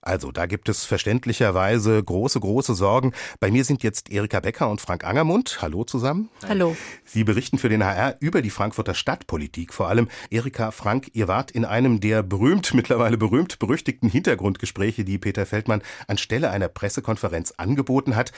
Also 0.08 0.32
da 0.32 0.46
gibt 0.46 0.70
es 0.70 0.86
verständlicherweise 0.86 2.02
große, 2.02 2.40
große 2.40 2.76
Sorgen. 2.76 3.12
Bei 3.40 3.50
mir 3.50 3.66
sind 3.66 3.82
jetzt 3.82 4.12
Erika 4.12 4.40
Becker 4.40 4.70
und 4.70 4.80
Frank 4.80 5.04
Angermund. 5.04 5.64
Hallo 5.64 5.84
zusammen. 5.84 6.30
Hallo. 6.48 6.78
Sie 7.04 7.24
berichten 7.24 7.58
für 7.58 7.70
den 7.70 7.84
HR 7.84 8.16
über 8.20 8.44
die 8.44 8.52
Frankfurter 8.52 8.94
Stadtpolitik. 8.94 9.74
Vor 9.74 9.90
allem 9.90 10.08
Erika, 10.30 10.70
Frank, 10.70 11.10
ihr 11.14 11.28
wart 11.28 11.50
in 11.50 11.66
einem 11.66 12.02
der 12.02 12.22
berühmt, 12.22 12.72
mittlerweile 12.76 13.18
berühmt 13.18 13.58
berüchtigten 13.58 14.08
Hintergrundgespräche, 14.08 15.06
die 15.06 15.18
Peter 15.18 15.48
Feldmann 15.48 15.82
anstelle 16.08 16.52
einer 16.52 16.68
Pressekonferenz 16.68 17.56
angeboten 17.58 18.16
hat. 18.16 18.32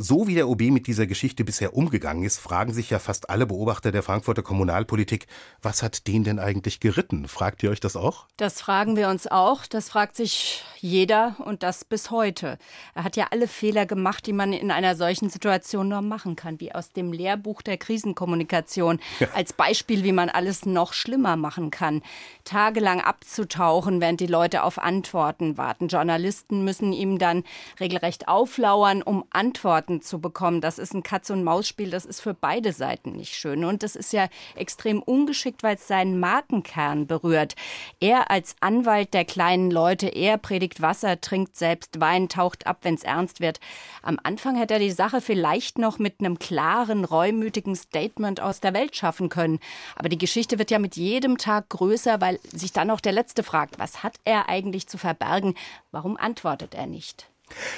So 0.00 0.28
wie 0.28 0.36
der 0.36 0.48
OB 0.48 0.60
mit 0.70 0.86
dieser 0.86 1.08
Geschichte 1.08 1.42
bisher 1.42 1.74
umgegangen 1.74 2.22
ist, 2.22 2.38
fragen 2.38 2.72
sich 2.72 2.88
ja 2.88 3.00
fast 3.00 3.30
alle 3.30 3.46
Beobachter 3.46 3.90
der 3.90 4.04
Frankfurter 4.04 4.44
Kommunalpolitik, 4.44 5.26
was 5.60 5.82
hat 5.82 6.06
den 6.06 6.22
denn 6.22 6.38
eigentlich 6.38 6.78
geritten? 6.78 7.26
Fragt 7.26 7.64
ihr 7.64 7.70
euch 7.70 7.80
das 7.80 7.96
auch? 7.96 8.28
Das 8.36 8.60
fragen 8.60 8.94
wir 8.94 9.08
uns 9.08 9.26
auch. 9.26 9.66
Das 9.66 9.88
fragt 9.88 10.14
sich 10.14 10.62
jeder 10.80 11.36
und 11.44 11.62
das 11.62 11.84
bis 11.84 12.10
heute. 12.10 12.58
Er 12.94 13.04
hat 13.04 13.16
ja 13.16 13.28
alle 13.30 13.48
Fehler 13.48 13.86
gemacht, 13.86 14.26
die 14.26 14.32
man 14.32 14.52
in 14.52 14.70
einer 14.70 14.94
solchen 14.94 15.30
Situation 15.30 15.88
nur 15.88 16.02
machen 16.02 16.36
kann, 16.36 16.60
wie 16.60 16.74
aus 16.74 16.92
dem 16.92 17.12
Lehrbuch 17.12 17.62
der 17.62 17.76
Krisenkommunikation. 17.76 19.00
Ja. 19.20 19.28
Als 19.34 19.52
Beispiel, 19.52 20.04
wie 20.04 20.12
man 20.12 20.28
alles 20.28 20.66
noch 20.66 20.92
schlimmer 20.92 21.36
machen 21.36 21.70
kann. 21.70 22.02
Tagelang 22.44 23.00
abzutauchen, 23.00 24.00
während 24.00 24.20
die 24.20 24.26
Leute 24.26 24.62
auf 24.62 24.78
Antworten 24.78 25.58
warten. 25.58 25.88
Journalisten 25.88 26.64
müssen 26.64 26.92
ihm 26.92 27.18
dann 27.18 27.44
regelrecht 27.80 28.28
auflauern, 28.28 29.02
um 29.02 29.24
Antworten 29.30 30.00
zu 30.00 30.20
bekommen. 30.20 30.60
Das 30.60 30.78
ist 30.78 30.94
ein 30.94 31.02
Katz-und-Maus-Spiel, 31.02 31.90
das 31.90 32.04
ist 32.04 32.20
für 32.20 32.34
beide 32.34 32.72
Seiten 32.72 33.12
nicht 33.12 33.34
schön. 33.34 33.64
Und 33.64 33.82
das 33.82 33.96
ist 33.96 34.12
ja 34.12 34.28
extrem 34.54 35.02
ungeschickt, 35.02 35.62
weil 35.62 35.76
es 35.76 35.88
seinen 35.88 36.20
Markenkern 36.20 37.06
berührt. 37.06 37.54
Er 38.00 38.30
als 38.30 38.56
Anwalt 38.60 39.14
der 39.14 39.24
kleinen 39.24 39.70
Leute, 39.70 40.08
er 40.08 40.38
predigt 40.38 40.67
Wasser, 40.80 41.20
trinkt 41.20 41.56
selbst 41.56 42.00
Wein, 42.00 42.28
taucht 42.28 42.66
ab, 42.66 42.78
wenn 42.82 42.94
es 42.94 43.02
ernst 43.02 43.40
wird. 43.40 43.60
Am 44.02 44.18
Anfang 44.22 44.56
hätte 44.56 44.74
er 44.74 44.80
die 44.80 44.90
Sache 44.90 45.20
vielleicht 45.20 45.78
noch 45.78 45.98
mit 45.98 46.20
einem 46.20 46.38
klaren, 46.38 47.04
reumütigen 47.04 47.74
Statement 47.74 48.40
aus 48.40 48.60
der 48.60 48.74
Welt 48.74 48.96
schaffen 48.96 49.28
können. 49.28 49.58
Aber 49.96 50.08
die 50.08 50.18
Geschichte 50.18 50.58
wird 50.58 50.70
ja 50.70 50.78
mit 50.78 50.96
jedem 50.96 51.38
Tag 51.38 51.68
größer, 51.70 52.20
weil 52.20 52.38
sich 52.52 52.72
dann 52.72 52.90
auch 52.90 53.00
der 53.00 53.12
Letzte 53.12 53.42
fragt, 53.42 53.78
was 53.78 54.02
hat 54.02 54.16
er 54.24 54.48
eigentlich 54.48 54.88
zu 54.88 54.98
verbergen? 54.98 55.54
Warum 55.90 56.16
antwortet 56.16 56.74
er 56.74 56.86
nicht? 56.86 57.28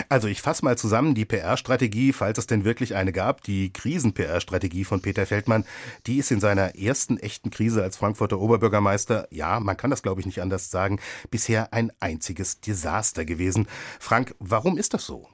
Also 0.09 0.29
ich 0.29 0.43
fasse 0.43 0.65
mal 0.65 0.77
zusammen 0.77 1.15
die 1.15 1.25
PR-Strategie, 1.25 2.12
falls 2.12 2.39
es 2.39 2.47
denn 2.47 2.65
wirklich 2.65 2.95
eine 2.95 3.12
gab, 3.12 3.43
die 3.43 3.73
Krisen-PR-Strategie 3.73 4.85
von 4.85 5.00
Peter 5.00 5.27
Feldmann, 5.27 5.65
die 6.07 6.19
ist 6.19 6.31
in 6.31 6.41
seiner 6.41 6.77
ersten 6.77 7.19
echten 7.19 7.50
Krise 7.50 7.83
als 7.83 7.97
Frankfurter 7.97 8.41
Oberbürgermeister, 8.41 9.29
ja, 9.31 9.61
man 9.61 9.77
kann 9.77 9.91
das 9.91 10.03
glaube 10.03 10.21
ich 10.21 10.27
nicht 10.27 10.43
anders 10.43 10.71
sagen, 10.71 11.00
bisher 11.31 11.73
ein 11.73 11.93
einziges 12.00 12.61
Desaster 12.61 13.25
gewesen. 13.25 13.67
Frank, 13.99 14.35
warum 14.39 14.79
ist 14.79 14.95
das 14.95 15.05
so? 15.05 15.29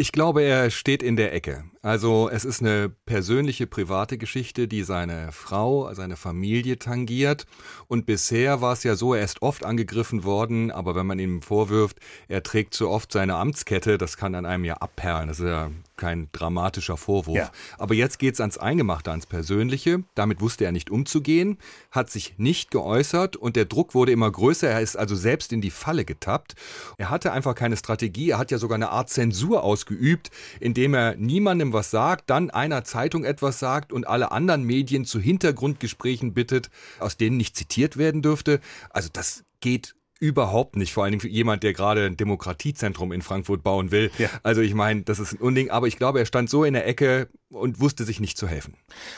Ich 0.00 0.12
glaube, 0.12 0.42
er 0.44 0.70
steht 0.70 1.02
in 1.02 1.16
der 1.16 1.34
Ecke. 1.34 1.64
Also 1.82 2.30
es 2.30 2.44
ist 2.44 2.62
eine 2.62 2.88
persönliche, 2.88 3.66
private 3.66 4.16
Geschichte, 4.16 4.68
die 4.68 4.84
seine 4.84 5.32
Frau, 5.32 5.92
seine 5.92 6.14
Familie 6.14 6.78
tangiert. 6.78 7.46
Und 7.88 8.06
bisher 8.06 8.60
war 8.60 8.74
es 8.74 8.84
ja 8.84 8.94
so, 8.94 9.12
er 9.12 9.24
ist 9.24 9.42
oft 9.42 9.64
angegriffen 9.64 10.22
worden, 10.22 10.70
aber 10.70 10.94
wenn 10.94 11.06
man 11.06 11.18
ihm 11.18 11.42
vorwirft, 11.42 11.98
er 12.28 12.44
trägt 12.44 12.74
zu 12.74 12.88
oft 12.88 13.10
seine 13.10 13.34
Amtskette, 13.34 13.98
das 13.98 14.16
kann 14.16 14.36
an 14.36 14.46
einem 14.46 14.64
ja 14.64 14.74
abperlen. 14.74 15.26
Das 15.26 15.40
ist 15.40 15.46
ja 15.46 15.72
kein 15.98 16.28
dramatischer 16.32 16.96
Vorwurf. 16.96 17.36
Ja. 17.36 17.50
Aber 17.76 17.94
jetzt 17.94 18.18
geht's 18.18 18.40
ans 18.40 18.56
Eingemachte, 18.56 19.10
ans 19.10 19.26
Persönliche. 19.26 20.04
Damit 20.14 20.40
wusste 20.40 20.64
er 20.64 20.72
nicht 20.72 20.90
umzugehen, 20.90 21.58
hat 21.90 22.10
sich 22.10 22.38
nicht 22.38 22.70
geäußert 22.70 23.36
und 23.36 23.56
der 23.56 23.66
Druck 23.66 23.94
wurde 23.94 24.12
immer 24.12 24.30
größer. 24.30 24.68
Er 24.68 24.80
ist 24.80 24.96
also 24.96 25.14
selbst 25.14 25.52
in 25.52 25.60
die 25.60 25.70
Falle 25.70 26.06
getappt. 26.06 26.54
Er 26.96 27.10
hatte 27.10 27.32
einfach 27.32 27.54
keine 27.54 27.76
Strategie. 27.76 28.30
Er 28.30 28.38
hat 28.38 28.50
ja 28.50 28.58
sogar 28.58 28.76
eine 28.76 28.90
Art 28.90 29.10
Zensur 29.10 29.62
ausgeübt, 29.62 30.30
indem 30.60 30.94
er 30.94 31.16
niemandem 31.16 31.72
was 31.72 31.90
sagt, 31.90 32.30
dann 32.30 32.50
einer 32.50 32.84
Zeitung 32.84 33.24
etwas 33.24 33.58
sagt 33.58 33.92
und 33.92 34.06
alle 34.06 34.32
anderen 34.32 34.62
Medien 34.64 35.04
zu 35.04 35.20
Hintergrundgesprächen 35.20 36.32
bittet, 36.32 36.70
aus 36.98 37.16
denen 37.16 37.36
nicht 37.36 37.56
zitiert 37.56 37.96
werden 37.96 38.22
dürfte. 38.22 38.60
Also 38.90 39.08
das 39.12 39.44
geht 39.60 39.94
Überhaupt 40.20 40.74
nicht, 40.74 40.92
vor 40.92 41.04
allem 41.04 41.20
für 41.20 41.28
jemand, 41.28 41.62
der 41.62 41.72
gerade 41.72 42.04
ein 42.04 42.16
Demokratiezentrum 42.16 43.12
in 43.12 43.22
Frankfurt 43.22 43.62
bauen 43.62 43.92
will. 43.92 44.10
Ja. 44.18 44.28
Also 44.42 44.62
ich 44.62 44.74
meine, 44.74 45.02
das 45.02 45.20
ist 45.20 45.34
ein 45.34 45.40
Unding, 45.40 45.70
aber 45.70 45.86
ich 45.86 45.96
glaube, 45.96 46.18
er 46.18 46.26
stand 46.26 46.50
so 46.50 46.64
in 46.64 46.74
der 46.74 46.88
Ecke 46.88 47.28
und 47.50 47.78
wusste 47.78 48.02
sich 48.02 48.18
nicht 48.18 48.36
zu 48.36 48.48
helfen. 48.48 48.74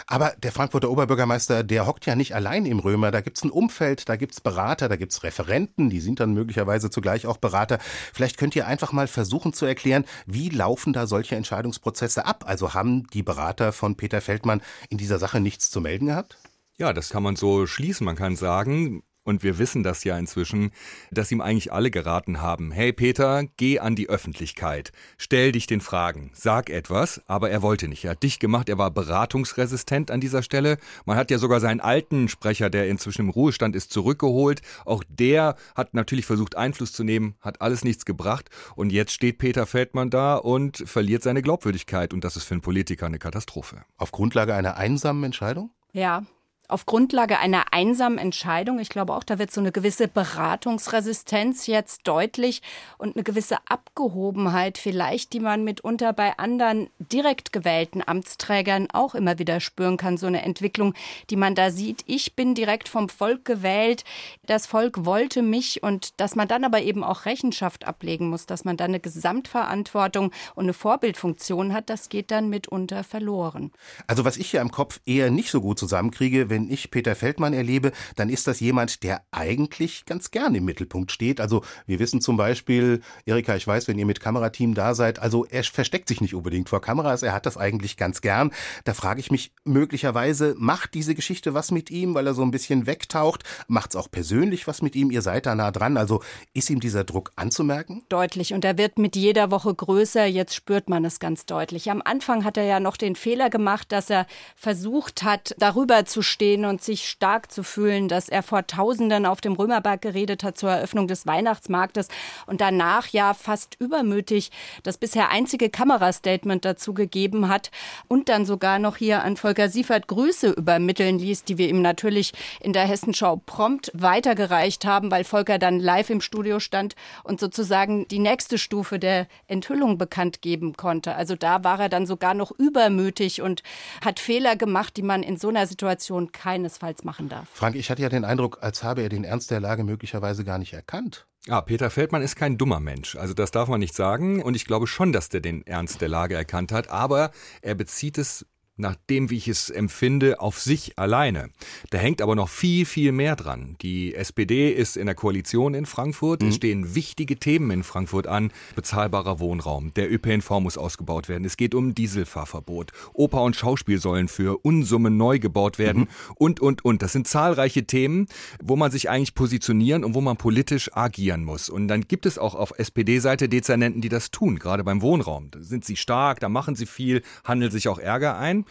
Aber 0.07 0.35
der 0.43 0.53
Frankfurter 0.53 0.91
Oberbürgermeister, 0.91 1.65
der 1.65 1.87
hockt 1.87 2.05
ja 2.05 2.17
nicht 2.17 2.35
allein 2.35 2.67
im 2.67 2.81
Römer. 2.81 3.11
Da 3.11 3.23
gibt's 3.23 3.43
ein 3.43 3.51
Umfeld, 3.51 4.11
da 4.11 4.17
gibt's 4.17 4.43
Berater, 4.43 4.91
da 4.91 4.97
gibt's 4.97 5.23
Referenten, 5.23 5.89
die 5.89 6.01
sind 6.01 6.21
dann 6.21 6.35
möglicherweise 6.35 6.91
zugleich 6.91 7.27
auch 7.27 7.39
Berater. 7.39 7.79
Vielleicht 8.13 8.37
könnt 8.37 8.55
ihr 8.55 8.67
einfach 8.67 8.93
mal 8.93 9.07
versuchen 9.07 9.55
zu 9.55 9.65
erklären, 9.65 10.05
wie 10.27 10.51
laufen 10.51 10.93
da 10.93 11.07
solche 11.07 11.35
Entscheidungsprozesse 11.35 12.27
ab? 12.27 12.45
Also 12.47 12.75
haben 12.75 13.07
die 13.15 13.23
Berater 13.23 13.73
von 13.73 13.97
Peter 13.97 14.21
Feldmann 14.21 14.61
in 14.91 14.99
dieser 14.99 15.19
Sache 15.19 15.41
nichts 15.41 15.71
zu 15.71 15.81
melden 15.81 16.09
gehabt? 16.09 16.37
Ja, 16.77 16.93
das 16.93 17.09
kann 17.09 17.23
man 17.23 17.37
so 17.37 17.67
schließen. 17.67 18.05
Man 18.05 18.17
kann 18.17 18.37
sagen, 18.37 19.03
und 19.31 19.43
wir 19.43 19.59
wissen 19.59 19.83
das 19.83 20.05
ja 20.05 20.19
inzwischen, 20.19 20.73
dass 21.11 21.31
ihm 21.31 21.41
eigentlich 21.41 21.73
alle 21.73 21.91
geraten 21.91 22.43
haben, 22.43 22.73
hey 22.73 22.93
Peter, 22.93 23.45
geh 23.57 23.79
an 23.79 23.95
die 23.95 24.09
Öffentlichkeit, 24.09 24.93
stell 25.17 25.53
dich 25.53 25.67
den 25.67 25.81
Fragen, 25.81 26.31
sag 26.35 26.69
etwas, 26.69 27.23
aber 27.27 27.49
er 27.49 27.63
wollte 27.63 27.89
nicht. 27.89 28.05
Er 28.05 28.11
hat 28.11 28.23
dich 28.23 28.41
gemacht, 28.41 28.69
er 28.69 28.77
war 28.77 28.91
beratungsresistent 28.91 30.11
an 30.11 30.21
dieser 30.21 30.43
Stelle. 30.43 30.79
Man 31.07 31.17
hat 31.17 31.31
ja 31.31 31.39
sogar 31.39 31.61
seinen 31.61 31.81
alten 31.81 32.29
Sprecher, 32.29 32.69
der 32.71 32.89
inzwischen 32.89 33.23
im 33.23 33.31
Ruhestand 33.31 33.77
ist, 33.77 33.93
zurückgeholt. 33.93 34.63
Auch 34.85 35.05
der 35.09 35.55
hat 35.75 35.95
natürlich 35.95 36.27
versucht, 36.27 36.57
Einfluss 36.57 36.93
zu 36.93 37.05
nehmen, 37.05 37.37
hat 37.41 37.63
alles 37.63 37.85
nichts 37.85 38.05
gebracht. 38.05 38.51
Und 38.75 38.91
jetzt 38.91 39.13
steht 39.13 39.39
Peter 39.39 39.65
Feldmann 39.65 40.11
da 40.11 40.37
und 40.37 40.83
verliert 40.87 41.23
seine 41.23 41.41
Glaubwürdigkeit. 41.41 42.13
Und 42.13 42.25
das 42.25 42.37
ist 42.37 42.45
für 42.45 42.55
einen 42.55 42.63
Politiker 42.63 43.07
eine 43.07 43.21
Katastrophe. 43.21 43.85
Auf 43.97 44.11
Grundlage 44.11 44.55
einer 44.55 44.77
einsamen 44.77 45.23
Entscheidung? 45.23 45.71
Ja, 45.93 46.25
auf 46.71 46.87
Grundlage 46.87 47.39
einer 47.39 47.73
einsamen 47.73 48.19
Entscheidung. 48.19 48.79
Ich 48.79 48.89
glaube 48.89 49.15
auch, 49.15 49.25
da 49.25 49.39
wird 49.39 49.53
so 49.53 49.61
eine 49.61 49.73
gewisse 49.73 50.09
Beratungsresistenz 50.09 51.67
jetzt 51.67 52.07
deutlich 52.07 52.63
und 52.99 53.17
eine 53.17 53.25
gewisse 53.25 53.57
Abgehobenheit 53.67 54.79
vielleicht, 54.79 55.33
die 55.33 55.41
man 55.41 55.65
mitunter 55.65 56.13
bei 56.13 56.39
anderen 56.39 56.89
direkt 56.99 57.53
gewählten 57.53 58.03
Amtsträgern 58.07 58.89
auch 58.93 59.15
immer 59.15 59.39
wieder 59.39 59.61
spüren 59.61 59.97
kann. 59.97 60.17
So 60.17 60.27
eine 60.27 60.43
Entwicklung, 60.43 60.95
die 61.31 61.37
man 61.37 61.55
da 61.55 61.71
sieht. 61.71 62.03
Ich 62.07 62.35
bin 62.35 62.55
direkt 62.55 62.89
vom 62.89 63.09
Volk 63.09 63.45
gewählt. 63.45 64.05
Das 64.47 64.67
Volk 64.67 65.05
wollte 65.05 65.43
mich 65.43 65.83
und 65.83 66.21
dass 66.21 66.37
man 66.37 66.49
dann 66.49 66.65
aber 66.65 66.83
eben 66.83 67.05
auch 67.05 67.25
Rechenschaft 67.25 67.87
ablegen 67.87 68.29
muss, 68.29 68.47
dass 68.47 68.65
man 68.65 68.77
dann 68.77 68.91
eine 68.91 69.01
Gesamtverantwortung 69.01 70.33
und 70.55 70.65
eine 70.65 70.73
Vorbildfunktion 70.73 71.73
hat, 71.73 71.91
das 71.91 72.09
geht 72.09 72.31
dann 72.31 72.49
mitunter 72.49 73.05
verloren. 73.05 73.73
Also 74.07 74.25
was 74.25 74.37
ich 74.37 74.51
hier 74.51 74.61
im 74.61 74.71
Kopf 74.71 75.01
eher 75.07 75.31
nicht 75.31 75.51
so 75.51 75.61
gut 75.61 75.79
zusammenkriege, 75.79 76.51
wenn 76.51 76.60
wenn 76.61 76.71
ich 76.71 76.91
Peter 76.91 77.15
Feldmann 77.15 77.53
erlebe, 77.53 77.93
dann 78.17 78.29
ist 78.29 78.47
das 78.47 78.61
jemand, 78.61 79.03
der 79.03 79.23
eigentlich 79.31 80.05
ganz 80.05 80.31
gern 80.31 80.55
im 80.55 80.65
Mittelpunkt 80.65 81.11
steht. 81.11 81.41
Also 81.41 81.63
wir 81.87 81.99
wissen 81.99 82.21
zum 82.21 82.37
Beispiel, 82.37 83.01
Erika, 83.25 83.57
ich 83.57 83.67
weiß, 83.67 83.89
wenn 83.89 83.99
ihr 83.99 84.07
mit 84.07 84.21
Kamerateam 84.21 84.75
da 84.75 84.95
seid, 84.95 85.19
also 85.19 85.47
er 85.47 85.65
versteckt 85.65 86.09
sich 86.09 86.21
nicht 86.21 86.35
unbedingt 86.35 86.69
vor 86.69 86.81
Kameras, 86.81 87.23
er 87.23 87.33
hat 87.33 87.47
das 87.47 87.57
eigentlich 87.57 87.97
ganz 87.97 88.21
gern. 88.21 88.51
Da 88.85 88.95
frage 88.95 89.21
ich 89.21 89.31
mich 89.31 89.53
möglicherweise, 89.65 90.55
macht 90.59 90.95
diese 90.95 91.15
Geschichte 91.15 91.55
was 91.55 91.71
mit 91.71 91.91
ihm, 91.91 92.15
weil 92.15 92.27
er 92.27 92.35
so 92.35 92.43
ein 92.43 92.51
bisschen 92.51 92.87
wegtaucht? 92.87 93.45
Macht 93.69 93.91
es 93.91 93.97
auch 93.97 94.11
persönlich 94.11 94.67
was 94.67 94.83
mit 94.83 94.95
ihm? 94.97 95.11
Ihr 95.11 95.23
seid 95.23 95.47
da 95.47 95.55
nah 95.55 95.71
dran. 95.71 95.97
Also 95.97 96.23
ist 96.53 96.69
ihm 96.69 96.81
dieser 96.81 97.05
Druck 97.05 97.33
anzumerken? 97.37 98.03
Deutlich. 98.09 98.53
Und 98.53 98.65
er 98.65 98.77
wird 98.77 98.99
mit 98.99 99.17
jeder 99.17 99.51
Woche 99.51 99.75
größer. 99.75 100.27
Jetzt 100.27 100.55
spürt 100.55 100.89
man 100.89 101.05
es 101.05 101.21
ganz 101.21 101.47
deutlich. 101.47 101.91
Am 101.91 102.03
Anfang 102.05 102.45
hat 102.45 102.57
er 102.57 102.65
ja 102.65 102.81
noch 102.81 102.97
den 102.97 103.17
Fehler 103.17 103.49
gemacht, 103.51 103.93
dass 103.93 104.11
er 104.11 104.27
versucht 104.57 105.23
hat, 105.23 105.55
darüber 105.59 106.05
zu 106.05 106.23
stehen, 106.23 106.50
stehen 106.51 106.65
und 106.65 106.83
sich 106.83 107.09
stark 107.09 107.53
zu 107.53 107.63
fühlen, 107.63 108.09
dass 108.09 108.29
er 108.29 108.43
vor 108.43 108.67
Tausenden 108.67 109.25
auf 109.25 109.41
dem 109.41 109.53
Römerberg 109.53 110.03
geredet 110.03 110.43
hat 110.43 110.59
zur 110.59 110.71
Eröffnung 110.71 111.07
des 111.07 111.25
Weihnachtsmarktes 111.25 112.09
und 112.47 112.61
danach 112.61 113.07
ja 113.09 113.35
fast 113.35 113.77
übermütig 113.79 114.51
das 114.83 114.99
bisher 114.99 115.31
einzige 115.31 115.71
Kamerastatement 115.71 116.65
dazu 116.65 116.93
gegeben 116.93 117.49
hat 117.49 117.71
und 118.09 118.29
dann 118.29 118.47
sogar 118.47 118.81
noch 118.81 118.97
hier 118.97 119.23
an 119.23 119.37
Volker 119.37 119.69
Siefert 119.69 120.09
Grüße 120.09 120.51
übermitteln 120.51 121.21
ließ, 121.21 121.45
die 121.45 121.57
wir 121.57 121.69
ihm 121.69 121.83
natürlich 121.83 122.33
in 122.61 122.73
der 122.73 122.85
Hessenschau 122.85 123.37
prompt 123.47 123.93
weitergereicht 123.95 124.85
haben, 124.85 125.13
weil 125.13 125.23
Volker 125.23 125.59
dann 125.59 125.79
live 125.79 126.11
im 126.11 126.21
Studio 126.21 126.59
stand 126.59 126.97
und 127.23 127.39
sozusagen 127.39 128.09
die 128.09 128.19
nächste 128.19 128.59
Stufe 128.59 128.99
der 128.99 129.29
Enthüllung 129.47 129.99
bekannt 129.99 130.43
geben 130.43 130.77
konnte. 130.77 131.15
Also 131.15 131.37
da 131.37 131.63
war 131.63 131.79
er 131.79 131.89
dann 131.89 132.07
sogar 132.07 132.35
noch 132.35 132.51
übermütig 132.59 133.41
und 133.41 133.63
hat 134.05 134.19
Fehler 134.19 134.57
gemacht, 134.57 134.97
die 134.97 135.03
man 135.03 135.23
in 135.23 135.37
so 135.37 135.49
einer 135.49 135.69
Situation 135.69 136.33
keinesfalls 136.41 137.05
machen 137.05 137.29
darf. 137.29 137.49
Frank, 137.53 137.77
ich 137.77 137.91
hatte 137.91 138.01
ja 138.01 138.09
den 138.09 138.25
Eindruck, 138.25 138.59
als 138.63 138.83
habe 138.83 139.03
er 139.03 139.11
den 139.11 139.25
Ernst 139.25 139.51
der 139.51 139.61
Lage 139.61 139.85
möglicherweise 139.85 140.43
gar 140.43 140.59
nicht 140.59 140.73
erkannt. 140.73 141.27
Ja, 141.47 141.61
Peter 141.61 141.91
Feldmann 141.91 142.23
ist 142.23 142.35
kein 142.35 142.57
dummer 142.57 142.81
Mensch. 142.81 143.17
Also 143.17 143.35
das 143.35 143.51
darf 143.51 143.69
man 143.69 143.81
nicht 143.81 143.95
sagen. 143.95 144.43
Und 144.43 144.55
ich 144.55 144.65
glaube 144.65 144.87
schon, 144.87 145.13
dass 145.13 145.29
der 145.29 145.41
den 145.41 145.67
Ernst 145.67 146.01
der 146.01 146.09
Lage 146.09 146.35
erkannt 146.35 146.73
hat. 146.73 146.89
Aber 146.89 147.31
er 147.61 147.75
bezieht 147.75 148.17
es 148.17 148.47
nach 148.81 148.97
dem, 149.09 149.31
wie 149.31 149.37
ich 149.37 149.49
es 149.49 149.71
empfinde, 149.71 150.41
auf 150.41 150.59
sich 150.59 150.99
alleine. 150.99 151.51
Da 151.91 151.99
hängt 151.99 152.23
aber 152.23 152.35
noch 152.35 152.49
viel, 152.49 152.87
viel 152.87 153.13
mehr 153.13 153.37
dran. 153.37 153.77
Die 153.83 154.15
SPD 154.15 154.71
ist 154.71 154.97
in 154.97 155.07
der 155.07 155.15
Koalition 155.15 155.75
in 155.75 155.87
Frankfurt. 155.87 156.43
Mhm. 156.43 156.49
Es 156.49 156.57
stehen 156.57 156.95
wichtige 156.95 157.37
Themen 157.37 157.71
in 157.71 157.83
Frankfurt 157.85 158.27
an. 158.27 158.53
Bezahlbarer 158.75 159.39
Wohnraum. 159.39 159.93
Der 159.95 160.13
ÖPNV 160.13 160.51
muss 160.61 160.79
ausgebaut 160.79 161.29
werden. 161.29 161.45
Es 161.45 161.57
geht 161.57 161.75
um 161.75 161.95
Dieselfahrverbot. 161.95 162.93
Oper 163.13 163.43
und 163.43 163.57
Schauspiel 163.57 164.01
sollen 164.01 164.29
für 164.29 164.59
Unsummen 164.65 165.17
neu 165.17 165.39
gebaut 165.39 165.79
werden. 165.79 166.03
Mhm. 166.03 166.35
Und, 166.37 166.61
und, 166.61 166.85
und. 166.85 167.03
Das 167.03 167.13
sind 167.13 167.29
zahlreiche 167.29 167.85
Themen, 167.85 168.27
wo 168.63 168.77
man 168.77 168.91
sich 168.91 169.11
eigentlich 169.11 169.35
positionieren 169.35 170.05
und 170.05 170.15
wo 170.15 170.21
man 170.21 170.37
politisch 170.37 170.91
agieren 170.97 171.45
muss. 171.45 171.69
Und 171.69 171.89
dann 171.89 172.03
gibt 172.03 172.27
es 172.27 172.39
auch 172.39 172.55
auf 172.55 172.73
SPD-Seite 172.77 173.49
Dezernenten, 173.49 174.01
die 174.01 174.09
das 174.09 174.31
tun, 174.31 174.59
gerade 174.59 174.85
beim 174.85 175.03
Wohnraum. 175.03 175.51
Da 175.51 175.61
sind 175.61 175.85
sie 175.85 175.97
stark, 175.97 176.41
da 176.41 176.49
machen 176.49 176.75
sie 176.75 176.87
viel, 176.87 177.23
handeln 177.45 177.71
sich 177.71 177.89
auch 177.89 177.99
Ärger 177.99 178.39
ein. 178.39 178.65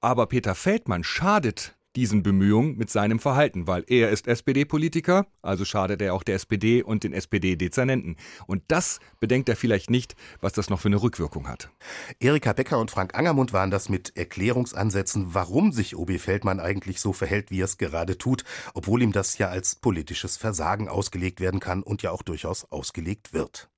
Aber 0.00 0.26
Peter 0.26 0.54
Feldmann 0.54 1.04
schadet 1.04 1.76
diesen 1.96 2.22
Bemühungen 2.22 2.76
mit 2.76 2.90
seinem 2.90 3.18
Verhalten, 3.18 3.66
weil 3.66 3.84
er 3.86 4.10
ist 4.10 4.26
SPD-Politiker, 4.26 5.26
also 5.42 5.64
schadet 5.64 6.02
er 6.02 6.14
auch 6.14 6.22
der 6.22 6.34
SPD 6.34 6.82
und 6.82 7.04
den 7.04 7.12
SPD-Dezernenten. 7.12 8.16
Und 8.46 8.62
das 8.68 8.98
bedenkt 9.20 9.48
er 9.48 9.56
vielleicht 9.56 9.90
nicht, 9.90 10.16
was 10.40 10.52
das 10.52 10.70
noch 10.70 10.80
für 10.80 10.88
eine 10.88 11.00
Rückwirkung 11.00 11.48
hat. 11.48 11.70
Erika 12.18 12.52
Becker 12.52 12.78
und 12.78 12.90
Frank 12.90 13.14
Angermund 13.14 13.52
waren 13.52 13.70
das 13.70 13.88
mit 13.88 14.16
Erklärungsansätzen, 14.16 15.34
warum 15.34 15.72
sich 15.72 15.96
OB 15.96 16.18
Feldmann 16.18 16.60
eigentlich 16.60 17.00
so 17.00 17.12
verhält, 17.12 17.50
wie 17.50 17.60
er 17.60 17.66
es 17.66 17.78
gerade 17.78 18.18
tut, 18.18 18.44
obwohl 18.74 19.02
ihm 19.02 19.12
das 19.12 19.38
ja 19.38 19.48
als 19.48 19.76
politisches 19.76 20.36
Versagen 20.36 20.88
ausgelegt 20.88 21.40
werden 21.40 21.60
kann 21.60 21.82
und 21.82 22.02
ja 22.02 22.10
auch 22.10 22.22
durchaus 22.22 22.70
ausgelegt 22.70 23.32
wird. 23.32 23.68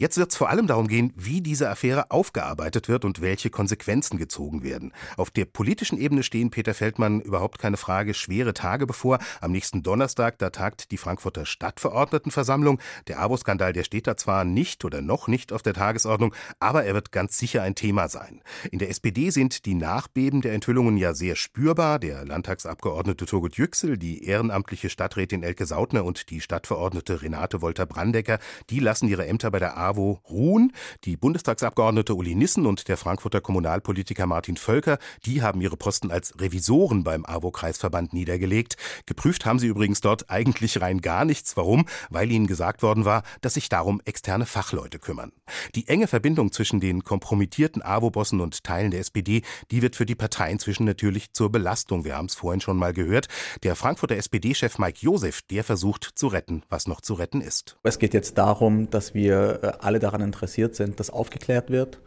Jetzt 0.00 0.16
wird 0.16 0.30
es 0.30 0.36
vor 0.36 0.48
allem 0.48 0.68
darum 0.68 0.86
gehen, 0.86 1.12
wie 1.16 1.40
diese 1.40 1.68
Affäre 1.68 2.12
aufgearbeitet 2.12 2.88
wird 2.88 3.04
und 3.04 3.20
welche 3.20 3.50
Konsequenzen 3.50 4.16
gezogen 4.16 4.62
werden. 4.62 4.92
Auf 5.16 5.32
der 5.32 5.44
politischen 5.44 5.98
Ebene 5.98 6.22
stehen 6.22 6.50
Peter 6.50 6.72
Feldmann 6.72 7.20
überhaupt 7.20 7.58
keine 7.58 7.76
Frage 7.76 8.14
schwere 8.14 8.54
Tage 8.54 8.86
bevor. 8.86 9.18
Am 9.40 9.50
nächsten 9.50 9.82
Donnerstag, 9.82 10.38
da 10.38 10.50
tagt 10.50 10.92
die 10.92 10.98
Frankfurter 10.98 11.44
Stadtverordnetenversammlung. 11.44 12.78
Der 13.08 13.20
AWO-Skandal, 13.20 13.72
der 13.72 13.82
steht 13.82 14.06
da 14.06 14.16
zwar 14.16 14.44
nicht 14.44 14.84
oder 14.84 15.02
noch 15.02 15.26
nicht 15.26 15.52
auf 15.52 15.62
der 15.62 15.74
Tagesordnung, 15.74 16.32
aber 16.60 16.84
er 16.84 16.94
wird 16.94 17.10
ganz 17.10 17.36
sicher 17.36 17.64
ein 17.64 17.74
Thema 17.74 18.06
sein. 18.06 18.40
In 18.70 18.78
der 18.78 18.90
SPD 18.90 19.30
sind 19.30 19.66
die 19.66 19.74
Nachbeben 19.74 20.42
der 20.42 20.52
Enthüllungen 20.52 20.96
ja 20.96 21.12
sehr 21.12 21.34
spürbar. 21.34 21.98
Der 21.98 22.24
Landtagsabgeordnete 22.24 23.26
Turgut 23.26 23.56
Yüksel, 23.56 23.98
die 23.98 24.22
ehrenamtliche 24.22 24.90
Stadträtin 24.90 25.42
Elke 25.42 25.66
Sautner 25.66 26.04
und 26.04 26.30
die 26.30 26.40
Stadtverordnete 26.40 27.20
Renate 27.20 27.62
Wolter-Brandecker, 27.62 28.38
die 28.70 28.78
lassen 28.78 29.08
ihre 29.08 29.26
Ämter 29.26 29.50
bei 29.50 29.58
der 29.58 29.76
AWO 29.76 29.87
AWO 29.88 30.20
ruhen. 30.28 30.72
Die 31.04 31.16
Bundestagsabgeordnete 31.16 32.14
Uli 32.14 32.34
Nissen 32.34 32.66
und 32.66 32.88
der 32.88 32.96
Frankfurter 32.96 33.40
Kommunalpolitiker 33.40 34.26
Martin 34.26 34.56
Völker, 34.56 34.98
die 35.24 35.42
haben 35.42 35.60
ihre 35.60 35.76
Posten 35.76 36.10
als 36.10 36.38
Revisoren 36.38 37.04
beim 37.04 37.24
AWO-Kreisverband 37.24 38.12
niedergelegt. 38.12 38.76
Geprüft 39.06 39.46
haben 39.46 39.58
sie 39.58 39.66
übrigens 39.66 40.00
dort 40.00 40.30
eigentlich 40.30 40.80
rein 40.80 41.00
gar 41.00 41.24
nichts. 41.24 41.56
Warum? 41.56 41.86
Weil 42.10 42.30
ihnen 42.30 42.46
gesagt 42.46 42.82
worden 42.82 43.04
war, 43.04 43.22
dass 43.40 43.54
sich 43.54 43.68
darum 43.68 44.00
externe 44.04 44.46
Fachleute 44.46 44.98
kümmern. 44.98 45.32
Die 45.74 45.88
enge 45.88 46.06
Verbindung 46.06 46.52
zwischen 46.52 46.80
den 46.80 47.02
kompromittierten 47.02 47.82
AWO-Bossen 47.82 48.40
und 48.40 48.62
Teilen 48.64 48.90
der 48.90 49.00
SPD, 49.00 49.42
die 49.70 49.82
wird 49.82 49.96
für 49.96 50.06
die 50.06 50.14
Partei 50.14 50.50
inzwischen 50.50 50.84
natürlich 50.84 51.32
zur 51.32 51.50
Belastung. 51.50 52.04
Wir 52.04 52.16
haben 52.16 52.26
es 52.26 52.34
vorhin 52.34 52.60
schon 52.60 52.76
mal 52.76 52.92
gehört. 52.92 53.28
Der 53.62 53.74
Frankfurter 53.74 54.16
SPD-Chef 54.16 54.78
Mike 54.78 54.98
Josef, 55.00 55.42
der 55.42 55.64
versucht 55.64 56.10
zu 56.14 56.26
retten, 56.26 56.62
was 56.68 56.86
noch 56.86 57.00
zu 57.00 57.14
retten 57.14 57.40
ist. 57.40 57.78
Es 57.82 57.98
geht 57.98 58.14
jetzt 58.14 58.36
darum, 58.38 58.90
dass 58.90 59.14
wir 59.14 59.60
äh, 59.62 59.77
alle 59.80 59.98
daran 59.98 60.20
interessiert 60.20 60.74
sind, 60.74 61.00
dass 61.00 61.10
aufgeklärt 61.10 61.70
wird 61.70 61.98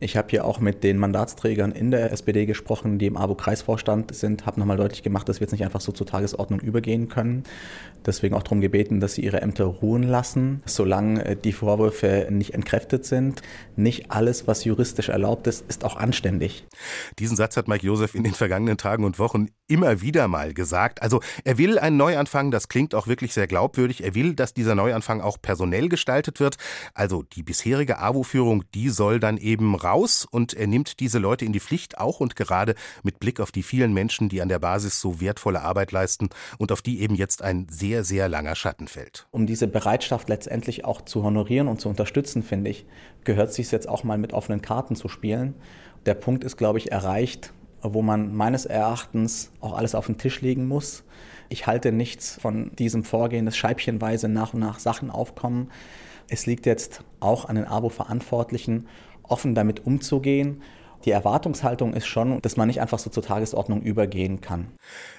ich 0.00 0.16
habe 0.16 0.28
hier 0.30 0.44
auch 0.44 0.60
mit 0.60 0.84
den 0.84 0.98
Mandatsträgern 0.98 1.72
in 1.72 1.90
der 1.90 2.12
SPD 2.12 2.46
gesprochen, 2.46 2.98
die 2.98 3.06
im 3.06 3.16
AWO-Kreisvorstand 3.16 4.14
sind, 4.14 4.46
habe 4.46 4.60
nochmal 4.60 4.76
deutlich 4.76 5.02
gemacht, 5.02 5.28
dass 5.28 5.40
wir 5.40 5.46
jetzt 5.46 5.52
nicht 5.52 5.64
einfach 5.64 5.80
so 5.80 5.92
zur 5.92 6.06
Tagesordnung 6.06 6.60
übergehen 6.60 7.08
können. 7.08 7.44
Deswegen 8.06 8.34
auch 8.34 8.42
darum 8.42 8.60
gebeten, 8.60 9.00
dass 9.00 9.14
sie 9.14 9.22
ihre 9.22 9.40
Ämter 9.40 9.64
ruhen 9.64 10.02
lassen, 10.02 10.62
solange 10.66 11.24
äh, 11.24 11.36
die 11.36 11.52
Vorwürfe 11.52 12.28
nicht 12.30 12.52
entkräftet 12.52 13.06
sind. 13.06 13.40
Nicht 13.76 14.10
alles, 14.10 14.46
was 14.46 14.64
juristisch 14.64 15.08
erlaubt 15.08 15.46
ist, 15.46 15.64
ist 15.68 15.84
auch 15.84 15.96
anständig. 15.96 16.66
Diesen 17.18 17.36
Satz 17.36 17.56
hat 17.56 17.66
Mike 17.66 17.86
Josef 17.86 18.14
in 18.14 18.24
den 18.24 18.34
vergangenen 18.34 18.76
Tagen 18.76 19.04
und 19.04 19.18
Wochen 19.18 19.48
immer 19.68 20.02
wieder 20.02 20.28
mal 20.28 20.52
gesagt. 20.52 21.00
Also 21.02 21.20
er 21.44 21.56
will 21.56 21.78
einen 21.78 21.96
Neuanfang, 21.96 22.50
das 22.50 22.68
klingt 22.68 22.94
auch 22.94 23.06
wirklich 23.06 23.32
sehr 23.32 23.46
glaubwürdig. 23.46 24.04
Er 24.04 24.14
will, 24.14 24.34
dass 24.34 24.52
dieser 24.52 24.74
Neuanfang 24.74 25.22
auch 25.22 25.38
personell 25.40 25.88
gestaltet 25.88 26.40
wird. 26.40 26.56
Also 26.92 27.22
die 27.22 27.42
bisherige 27.42 27.98
AWO-Führung, 27.98 28.64
die 28.74 28.90
soll 28.90 29.18
dann 29.18 29.38
eben 29.38 29.74
raus 29.84 30.26
und 30.28 30.54
er 30.54 30.66
nimmt 30.66 31.00
diese 31.00 31.18
Leute 31.18 31.44
in 31.44 31.52
die 31.52 31.60
Pflicht, 31.60 31.98
auch 31.98 32.20
und 32.20 32.36
gerade 32.36 32.74
mit 33.02 33.20
Blick 33.20 33.40
auf 33.40 33.52
die 33.52 33.62
vielen 33.62 33.92
Menschen, 33.92 34.28
die 34.28 34.42
an 34.42 34.48
der 34.48 34.58
Basis 34.58 35.00
so 35.00 35.20
wertvolle 35.20 35.62
Arbeit 35.62 35.92
leisten 35.92 36.30
und 36.58 36.72
auf 36.72 36.82
die 36.82 37.00
eben 37.00 37.14
jetzt 37.14 37.42
ein 37.42 37.66
sehr, 37.70 38.04
sehr 38.04 38.28
langer 38.28 38.54
Schatten 38.54 38.88
fällt. 38.88 39.26
Um 39.30 39.46
diese 39.46 39.68
Bereitschaft 39.68 40.28
letztendlich 40.28 40.84
auch 40.84 41.02
zu 41.02 41.22
honorieren 41.22 41.68
und 41.68 41.80
zu 41.80 41.88
unterstützen, 41.88 42.42
finde 42.42 42.70
ich, 42.70 42.86
gehört 43.24 43.50
es 43.50 43.56
sich 43.56 43.70
jetzt 43.70 43.88
auch 43.88 44.04
mal 44.04 44.18
mit 44.18 44.32
offenen 44.32 44.62
Karten 44.62 44.96
zu 44.96 45.08
spielen. 45.08 45.54
Der 46.06 46.14
Punkt 46.14 46.44
ist, 46.44 46.56
glaube 46.56 46.78
ich, 46.78 46.92
erreicht, 46.92 47.52
wo 47.82 48.02
man 48.02 48.34
meines 48.34 48.66
Erachtens 48.66 49.52
auch 49.60 49.74
alles 49.74 49.94
auf 49.94 50.06
den 50.06 50.18
Tisch 50.18 50.40
legen 50.40 50.66
muss. 50.66 51.04
Ich 51.48 51.66
halte 51.66 51.92
nichts 51.92 52.38
von 52.40 52.72
diesem 52.76 53.04
Vorgehen, 53.04 53.44
dass 53.44 53.56
scheibchenweise 53.56 54.28
nach 54.28 54.54
und 54.54 54.60
nach 54.60 54.78
Sachen 54.78 55.10
aufkommen. 55.10 55.70
Es 56.28 56.46
liegt 56.46 56.66
jetzt 56.66 57.04
auch 57.20 57.44
an 57.44 57.56
den 57.56 57.66
ABO-Verantwortlichen, 57.66 58.88
offen 59.24 59.54
damit 59.54 59.86
umzugehen. 59.86 60.62
Die 61.04 61.10
Erwartungshaltung 61.10 61.92
ist 61.92 62.06
schon, 62.06 62.40
dass 62.40 62.56
man 62.56 62.68
nicht 62.68 62.80
einfach 62.80 62.98
so 62.98 63.10
zur 63.10 63.22
Tagesordnung 63.22 63.82
übergehen 63.82 64.40
kann. 64.40 64.68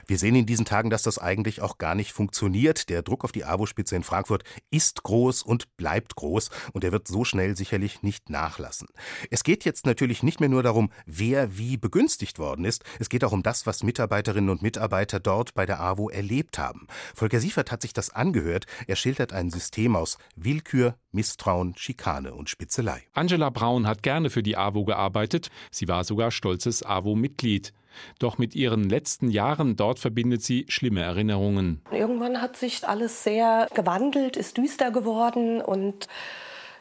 Wir 0.07 0.17
sehen 0.17 0.35
in 0.35 0.45
diesen 0.45 0.65
Tagen, 0.65 0.89
dass 0.89 1.03
das 1.03 1.17
eigentlich 1.17 1.61
auch 1.61 1.77
gar 1.77 1.95
nicht 1.95 2.11
funktioniert. 2.11 2.89
Der 2.89 3.01
Druck 3.01 3.23
auf 3.23 3.31
die 3.31 3.45
AWO-Spitze 3.45 3.95
in 3.95 4.03
Frankfurt 4.03 4.43
ist 4.69 5.03
groß 5.03 5.43
und 5.43 5.75
bleibt 5.77 6.15
groß 6.15 6.49
und 6.73 6.83
er 6.83 6.91
wird 6.91 7.07
so 7.07 7.25
schnell 7.25 7.55
sicherlich 7.55 8.03
nicht 8.03 8.29
nachlassen. 8.29 8.87
Es 9.29 9.43
geht 9.43 9.65
jetzt 9.65 9.85
natürlich 9.85 10.23
nicht 10.23 10.39
mehr 10.39 10.49
nur 10.49 10.63
darum, 10.63 10.91
wer 11.05 11.57
wie 11.57 11.77
begünstigt 11.77 12.39
worden 12.39 12.65
ist. 12.65 12.83
Es 12.99 13.09
geht 13.09 13.23
auch 13.23 13.31
um 13.31 13.43
das, 13.43 13.65
was 13.65 13.83
Mitarbeiterinnen 13.83 14.49
und 14.49 14.61
Mitarbeiter 14.61 15.19
dort 15.19 15.53
bei 15.53 15.65
der 15.65 15.79
AWO 15.79 16.09
erlebt 16.09 16.57
haben. 16.57 16.87
Volker 17.13 17.39
Siefert 17.39 17.71
hat 17.71 17.81
sich 17.81 17.93
das 17.93 18.09
angehört. 18.09 18.65
Er 18.87 18.95
schildert 18.95 19.33
ein 19.33 19.49
System 19.49 19.95
aus 19.95 20.17
Willkür, 20.35 20.95
Misstrauen, 21.11 21.75
Schikane 21.77 22.33
und 22.33 22.49
Spitzelei. 22.49 23.03
Angela 23.13 23.49
Braun 23.49 23.87
hat 23.87 24.03
gerne 24.03 24.29
für 24.29 24.43
die 24.43 24.57
AWO 24.57 24.85
gearbeitet. 24.85 25.49
Sie 25.71 25.87
war 25.87 26.03
sogar 26.03 26.31
stolzes 26.31 26.83
AWO-Mitglied. 26.83 27.73
Doch 28.19 28.37
mit 28.37 28.55
ihren 28.55 28.89
letzten 28.89 29.29
Jahren 29.29 29.75
dort 29.75 29.99
verbindet 29.99 30.43
sie 30.43 30.65
schlimme 30.69 31.01
Erinnerungen. 31.01 31.81
Irgendwann 31.91 32.41
hat 32.41 32.57
sich 32.57 32.87
alles 32.87 33.23
sehr 33.23 33.67
gewandelt, 33.73 34.37
ist 34.37 34.57
düster 34.57 34.91
geworden 34.91 35.61
und 35.61 36.07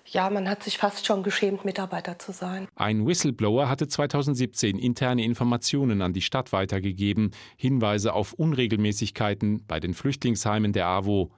ja, 0.06 0.28
man 0.28 0.48
hat 0.48 0.62
sich 0.62 0.78
fast 0.78 1.06
schon 1.06 1.22
geschämt, 1.22 1.64
Mitarbeiter 1.64 2.18
zu 2.18 2.32
sein. 2.32 2.68
Ein 2.76 3.06
Whistleblower 3.06 3.68
hatte 3.68 3.88
2017 3.88 4.78
interne 4.78 5.24
Informationen 5.24 6.02
an 6.02 6.12
die 6.12 6.20
Stadt 6.20 6.52
weitergegeben, 6.52 7.30
Hinweise 7.56 8.12
auf 8.12 8.32
Unregelmäßigkeiten 8.34 9.64
bei 9.66 9.80
den 9.80 9.94
Flüchtlingsheimen 9.94 10.72
der 10.72 10.86
AWO. 10.86 11.30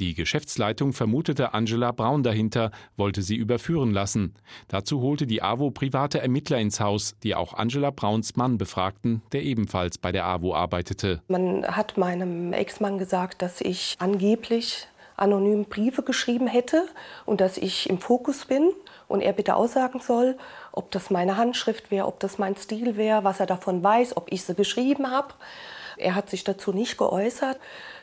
Die 0.00 0.14
Geschäftsleitung 0.14 0.92
vermutete 0.92 1.54
Angela 1.54 1.92
Braun 1.92 2.22
dahinter, 2.22 2.70
wollte 2.96 3.22
sie 3.22 3.36
überführen 3.36 3.90
lassen. 3.90 4.34
Dazu 4.68 5.00
holte 5.00 5.26
die 5.26 5.42
AWO 5.42 5.70
private 5.70 6.20
Ermittler 6.20 6.58
ins 6.58 6.80
Haus, 6.80 7.16
die 7.22 7.34
auch 7.34 7.54
Angela 7.54 7.90
Brauns 7.90 8.36
Mann 8.36 8.58
befragten, 8.58 9.22
der 9.32 9.42
ebenfalls 9.42 9.98
bei 9.98 10.12
der 10.12 10.26
AWO 10.26 10.54
arbeitete. 10.54 11.22
Man 11.28 11.66
hat 11.66 11.96
meinem 11.96 12.52
Ex-Mann 12.52 12.98
gesagt, 12.98 13.42
dass 13.42 13.60
ich 13.60 13.96
angeblich 13.98 14.86
anonym 15.20 15.64
Briefe 15.66 16.02
geschrieben 16.02 16.46
hätte 16.46 16.86
und 17.26 17.40
dass 17.40 17.56
ich 17.56 17.88
im 17.88 17.98
Fokus 17.98 18.46
bin 18.46 18.72
und 19.08 19.20
er 19.20 19.32
bitte 19.32 19.56
aussagen 19.56 20.00
soll, 20.00 20.38
ob 20.72 20.90
das 20.90 21.10
meine 21.10 21.36
Handschrift 21.36 21.90
wäre, 21.90 22.06
ob 22.06 22.20
das 22.20 22.38
mein 22.38 22.56
Stil 22.56 22.96
wäre, 22.96 23.24
was 23.24 23.40
er 23.40 23.46
davon 23.46 23.82
weiß, 23.82 24.16
ob 24.16 24.30
ich 24.32 24.44
sie 24.44 24.54
geschrieben 24.54 25.10
habe. 25.10 25.34
Er 25.96 26.14
hat 26.14 26.30
sich 26.30 26.44
dazu 26.44 26.72
nicht 26.72 26.96
geäußert. 26.96 27.58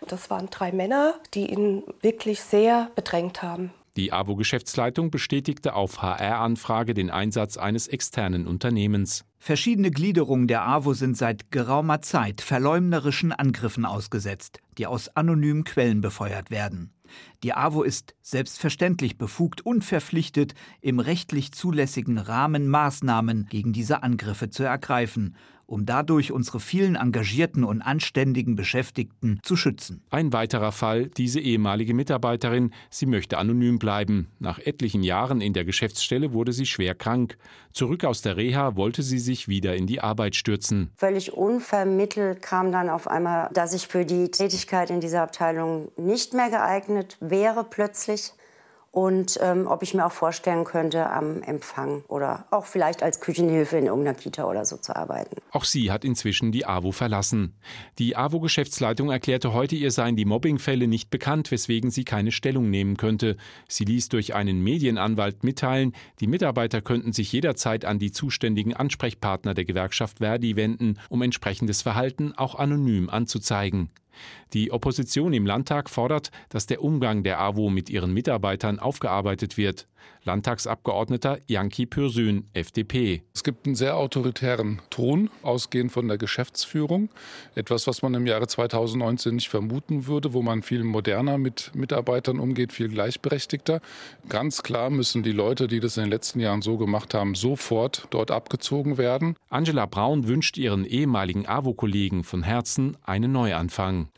Das 0.08 0.30
waren 0.30 0.50
drei 0.50 0.72
Männer, 0.72 1.16
die 1.34 1.52
ihn 1.52 1.84
wirklich 2.02 2.42
sehr 2.42 2.92
bedrängt 2.96 3.42
haben. 3.42 3.74
Die 3.98 4.14
AWO-Geschäftsleitung 4.14 5.10
bestätigte 5.10 5.74
auf 5.74 6.04
HR-Anfrage 6.04 6.94
den 6.94 7.10
Einsatz 7.10 7.58
eines 7.58 7.88
externen 7.88 8.46
Unternehmens. 8.46 9.26
Verschiedene 9.40 9.90
Gliederungen 9.90 10.48
der 10.48 10.68
AWO 10.68 10.94
sind 10.94 11.18
seit 11.18 11.52
geraumer 11.52 12.02
Zeit 12.04 12.42
verleumderischen 12.42 13.32
Angriffen 13.32 13.86
ausgesetzt, 13.86 14.60
die 14.78 14.86
aus 14.86 15.10
anonymen 15.10 15.64
Quellen 15.64 16.02
befeuert 16.02 16.52
werden. 16.52 16.94
Die 17.44 17.54
AWO 17.54 17.82
ist 17.82 18.14
selbstverständlich 18.22 19.18
befugt 19.18 19.66
und 19.66 19.84
verpflichtet, 19.84 20.54
im 20.82 21.00
rechtlich 21.00 21.52
zulässigen 21.52 22.20
Rahmen 22.20 22.68
Maßnahmen 22.68 23.48
gegen 23.50 23.74
diese 23.74 24.04
Angriffe 24.04 24.50
zu 24.52 24.64
ergreifen 24.64 25.36
um 25.68 25.86
dadurch 25.86 26.32
unsere 26.32 26.60
vielen 26.60 26.96
engagierten 26.96 27.64
und 27.64 27.82
anständigen 27.82 28.56
Beschäftigten 28.56 29.40
zu 29.44 29.56
schützen. 29.56 30.02
Ein 30.10 30.34
weiterer 30.34 30.72
Fall, 30.72 31.10
diese 31.10 31.40
ehemalige 31.40 31.94
Mitarbeiterin, 31.94 32.72
sie 32.90 33.06
möchte 33.06 33.38
anonym 33.38 33.78
bleiben. 33.78 34.30
Nach 34.40 34.60
etlichen 34.60 35.04
Jahren 35.04 35.42
in 35.42 35.54
der 35.54 35.66
Geschäftsstelle 35.66 36.34
wurde 36.34 36.54
sie 36.54 36.66
schwer 36.66 36.96
krank. 36.96 37.38
Zurück 37.74 38.06
aus 38.06 38.22
der 38.22 38.38
Reha 38.38 38.76
wollte 38.76 39.04
sie 39.04 39.20
sich 39.20 39.48
wieder 39.48 39.76
in 39.76 39.86
die 39.86 40.02
Arbeit 40.02 40.36
stürzen. 40.36 40.90
Völlig 40.96 41.34
unvermittelt 41.34 42.42
kam 42.42 42.72
dann 42.72 42.90
auf 42.90 43.08
einmal, 43.08 43.50
dass 43.54 43.74
ich 43.74 43.88
für 43.88 44.06
die 44.06 44.32
Tätigkeit 44.32 44.90
in 44.90 45.02
dieser 45.02 45.22
Abteilung 45.22 45.92
nicht 45.98 46.34
mehr 46.34 46.50
geeignet 46.50 47.18
wäre 47.20 47.64
plötzlich 47.64 48.32
und 48.92 49.40
ähm, 49.42 49.68
ob 49.68 49.84
ich 49.84 49.94
mir 49.94 50.06
auch 50.06 50.12
vorstellen 50.12 50.64
könnte, 50.64 51.10
am 51.10 51.42
Empfang 51.44 52.04
oder 52.08 52.46
auch 52.52 52.66
vielleicht 52.66 53.04
als 53.04 53.20
Küchenhilfe 53.20 53.78
in 53.78 53.86
irgendeiner 53.86 54.18
Kita 54.18 54.46
oder 54.46 54.66
so 54.66 54.78
zu 54.78 54.96
arbeiten. 54.96 55.36
Auch 55.52 55.66
sie 55.66 55.92
hat 55.92 56.04
inzwischen 56.04 56.52
die 56.52 56.66
AWO 56.66 56.92
verlassen. 56.92 57.54
Die 58.00 58.16
AWO-Geschäftsleitung 58.16 59.12
erklärte 59.12 59.54
heute, 59.54 59.76
ihr 59.76 59.92
seien 59.92 60.16
die 60.16 60.26
Mobbingfälle 60.26 60.88
nicht 60.88 61.10
bekannt, 61.10 61.52
weswegen 61.52 61.92
sie 61.92 62.06
keine 62.06 62.32
Stellung 62.32 62.70
nehmen 62.70 62.98
könnte. 62.98 63.38
Sie 63.68 63.86
ließ 63.86 64.10
durch 64.10 64.34
einen 64.34 64.64
Medienanwalt 64.64 65.44
mitteilen, 65.44 65.94
die 66.20 66.28
Mitarbeiter 66.28 66.82
könnten 66.82 67.14
sich 67.14 67.32
jederzeit 67.32 67.86
an 67.86 68.00
die 68.00 68.12
zuständigen 68.12 68.74
Ansprechpartner 68.74 69.54
der 69.54 69.66
Gewerkschaft 69.66 70.20
Verdi 70.20 70.56
wenden, 70.56 71.00
um 71.10 71.22
entsprechendes 71.22 71.82
Verhalten 71.82 72.34
auch 72.36 72.56
anonym 72.56 73.10
anzuzeigen. 73.10 73.90
Die 74.54 74.72
Opposition 74.72 75.34
im 75.34 75.46
Landtag 75.46 75.90
fordert, 75.90 76.32
dass 76.50 76.66
der 76.66 76.84
Umgang 76.84 77.24
der 77.24 77.40
AWO 77.40 77.70
mit 77.70 77.90
ihren 77.90 78.14
Mitarbeitern 78.14 78.80
aufgearbeitet 78.80 79.58
wird. 79.58 79.88
Landtagsabgeordneter 80.24 81.40
Janki 81.48 81.86
Pürsün, 81.86 82.50
FDP. 82.54 83.24
Es 83.34 83.44
gibt 83.44 83.66
einen 83.66 83.76
sehr 83.76 83.96
autoritären 83.96 84.82
Ton, 84.90 85.30
ausgehend 85.42 85.92
von 85.92 86.08
der 86.08 86.18
Geschäftsführung. 86.18 87.10
Etwas, 87.56 87.88
was 87.88 88.02
man 88.02 88.14
im 88.14 88.28
Jahre 88.28 88.48
2019 88.48 89.36
nicht 89.36 89.50
vermuten 89.50 90.08
würde, 90.08 90.34
wo 90.34 90.42
man 90.42 90.64
viel 90.64 90.84
moderner 90.84 91.38
mit 91.38 91.72
Mitarbeitern 91.74 92.40
umgeht, 92.40 92.74
viel 92.74 92.90
gleichberechtigter. 92.90 93.82
Ganz 94.28 94.64
klar 94.64 94.90
müssen 94.90 95.24
die 95.24 95.32
Leute, 95.32 95.68
die 95.68 95.80
das 95.80 95.98
in 95.98 96.04
den 96.04 96.12
letzten 96.12 96.40
Jahren 96.40 96.62
so 96.62 96.78
gemacht 96.78 97.14
haben, 97.14 97.36
sofort 97.36 98.08
dort 98.10 98.32
abgezogen 98.32 98.98
werden. 98.98 99.36
Angela 99.50 99.86
Braun 99.86 100.28
wünscht 100.28 100.58
ihren 100.58 100.86
ehemaligen 100.86 101.48
AWO-Kollegen 101.48 102.24
von 102.24 102.44
Herzen 102.44 102.98
einen 103.04 103.32
Neuanfang. 103.32 104.10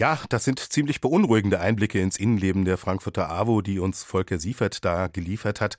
Ja, 0.00 0.18
das 0.30 0.44
sind 0.44 0.60
ziemlich 0.60 1.02
beunruhigende 1.02 1.60
Einblicke 1.60 2.00
ins 2.00 2.16
Innenleben 2.16 2.64
der 2.64 2.78
Frankfurter 2.78 3.30
AWO, 3.30 3.60
die 3.60 3.78
uns 3.78 4.02
Volker 4.02 4.38
Siefert 4.38 4.82
da 4.82 5.08
geliefert 5.08 5.60
hat. 5.60 5.76